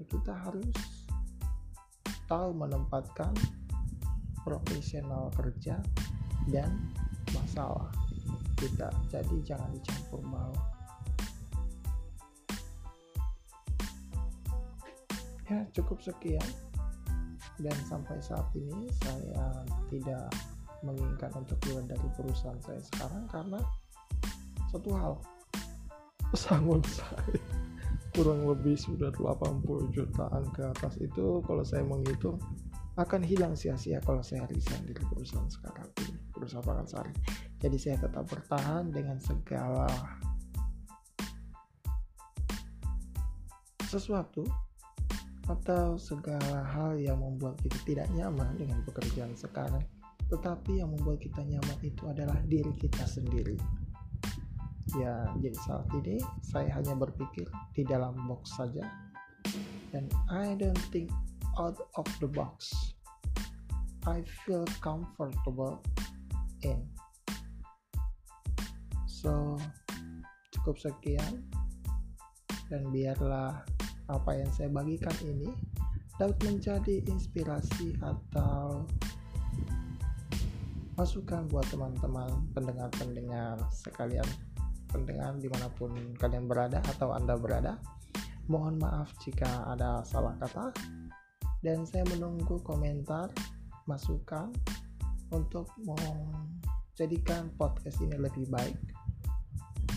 Ya 0.00 0.04
kita 0.08 0.32
harus 0.32 0.72
tahu 2.24 2.56
menempatkan 2.56 3.36
profesional 4.48 5.28
kerja 5.36 5.76
dan 6.48 6.88
masalah. 7.36 7.90
Kita 8.54 8.88
jadi 9.10 9.36
jangan 9.44 9.68
dicampur 9.74 10.22
baur 10.30 10.74
ya 15.48 15.60
cukup 15.76 16.00
sekian. 16.00 16.48
Dan 17.54 17.76
sampai 17.86 18.18
saat 18.18 18.50
ini 18.58 18.90
saya 18.98 19.62
tidak 19.86 20.26
menginginkan 20.82 21.30
untuk 21.38 21.54
keluar 21.62 21.86
dari 21.86 22.08
perusahaan 22.18 22.58
saya 22.58 22.82
sekarang 22.82 23.24
karena 23.30 23.60
satu 24.74 24.90
hal. 24.98 25.14
Pesangon 26.34 26.82
saya 26.98 27.38
kurang 28.10 28.42
lebih 28.46 28.74
sudah 28.74 29.10
80 29.14 29.94
jutaan 29.94 30.44
ke 30.50 30.62
atas 30.66 30.98
itu 30.98 31.42
kalau 31.46 31.62
saya 31.62 31.86
menghitung 31.86 32.38
akan 32.94 33.26
hilang 33.26 33.58
sia-sia 33.58 33.98
kalau 34.02 34.22
saya 34.22 34.46
resign 34.46 34.86
dari 34.86 35.02
perusahaan 35.02 35.50
sekarang 35.50 35.90
ini 36.06 36.23
perusahaan 36.34 36.66
Pakansari 36.66 37.14
jadi 37.64 37.76
saya 37.80 37.96
tetap 37.96 38.28
bertahan 38.28 38.92
dengan 38.92 39.16
segala 39.22 39.88
sesuatu 43.88 44.44
atau 45.48 45.96
segala 45.96 46.60
hal 46.76 47.00
yang 47.00 47.24
membuat 47.24 47.56
kita 47.64 47.80
tidak 47.88 48.08
nyaman 48.12 48.52
dengan 48.60 48.84
pekerjaan 48.84 49.32
sekarang. 49.32 49.80
Tetapi 50.28 50.84
yang 50.84 50.92
membuat 50.92 51.24
kita 51.24 51.40
nyaman 51.40 51.78
itu 51.80 52.04
adalah 52.04 52.36
diri 52.44 52.68
kita 52.76 53.08
sendiri. 53.08 53.56
Ya 55.00 55.24
jadi 55.40 55.56
saat 55.64 55.88
ini 56.04 56.20
saya 56.44 56.68
hanya 56.76 56.92
berpikir 57.00 57.48
di 57.72 57.86
dalam 57.88 58.12
box 58.28 58.60
saja. 58.60 58.84
Dan 59.88 60.10
I 60.28 60.52
don't 60.58 60.80
think 60.92 61.08
out 61.56 61.80
of 61.96 62.08
the 62.20 62.28
box. 62.28 62.72
I 64.04 64.20
feel 64.44 64.68
comfortable 64.84 65.80
in 66.64 66.94
so 69.24 69.56
cukup 70.64 70.80
sekian. 70.80 71.44
Dan 72.72 72.88
biarlah 72.88 73.60
apa 74.08 74.30
yang 74.32 74.48
saya 74.56 74.72
bagikan 74.72 75.12
ini 75.20 75.52
dapat 76.16 76.40
menjadi 76.44 77.04
inspirasi 77.08 77.96
atau 78.00 78.88
masukan 80.96 81.44
buat 81.52 81.66
teman-teman 81.68 82.48
pendengar-pendengar 82.56 83.60
sekalian 83.68 84.24
pendengar 84.88 85.34
di 85.36 85.50
mana 85.50 85.66
pun 85.74 85.92
kalian 86.16 86.48
berada 86.48 86.80
atau 86.96 87.12
anda 87.12 87.36
berada. 87.36 87.76
Mohon 88.48 88.80
maaf 88.80 89.12
jika 89.20 89.68
ada 89.68 90.00
salah 90.04 90.36
kata. 90.40 90.72
Dan 91.64 91.84
saya 91.88 92.04
menunggu 92.12 92.60
komentar 92.60 93.32
masukan 93.88 94.52
untuk 95.30 95.70
menjadikan 95.80 97.48
podcast 97.56 98.02
ini 98.02 98.18
lebih 98.18 98.50
baik. 98.50 98.76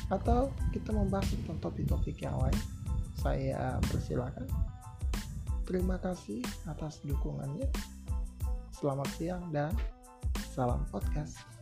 Atau 0.07 0.55
kita 0.71 0.95
membahas 0.95 1.28
tentang 1.34 1.59
topik-topik 1.59 2.23
yang 2.23 2.38
lain. 2.39 2.59
Saya 3.19 3.75
persilakan. 3.91 4.47
Terima 5.67 5.99
kasih 5.99 6.39
atas 6.69 7.03
dukungannya. 7.03 7.67
Selamat 8.71 9.09
siang 9.19 9.43
dan 9.51 9.73
salam 10.55 10.86
podcast 10.93 11.57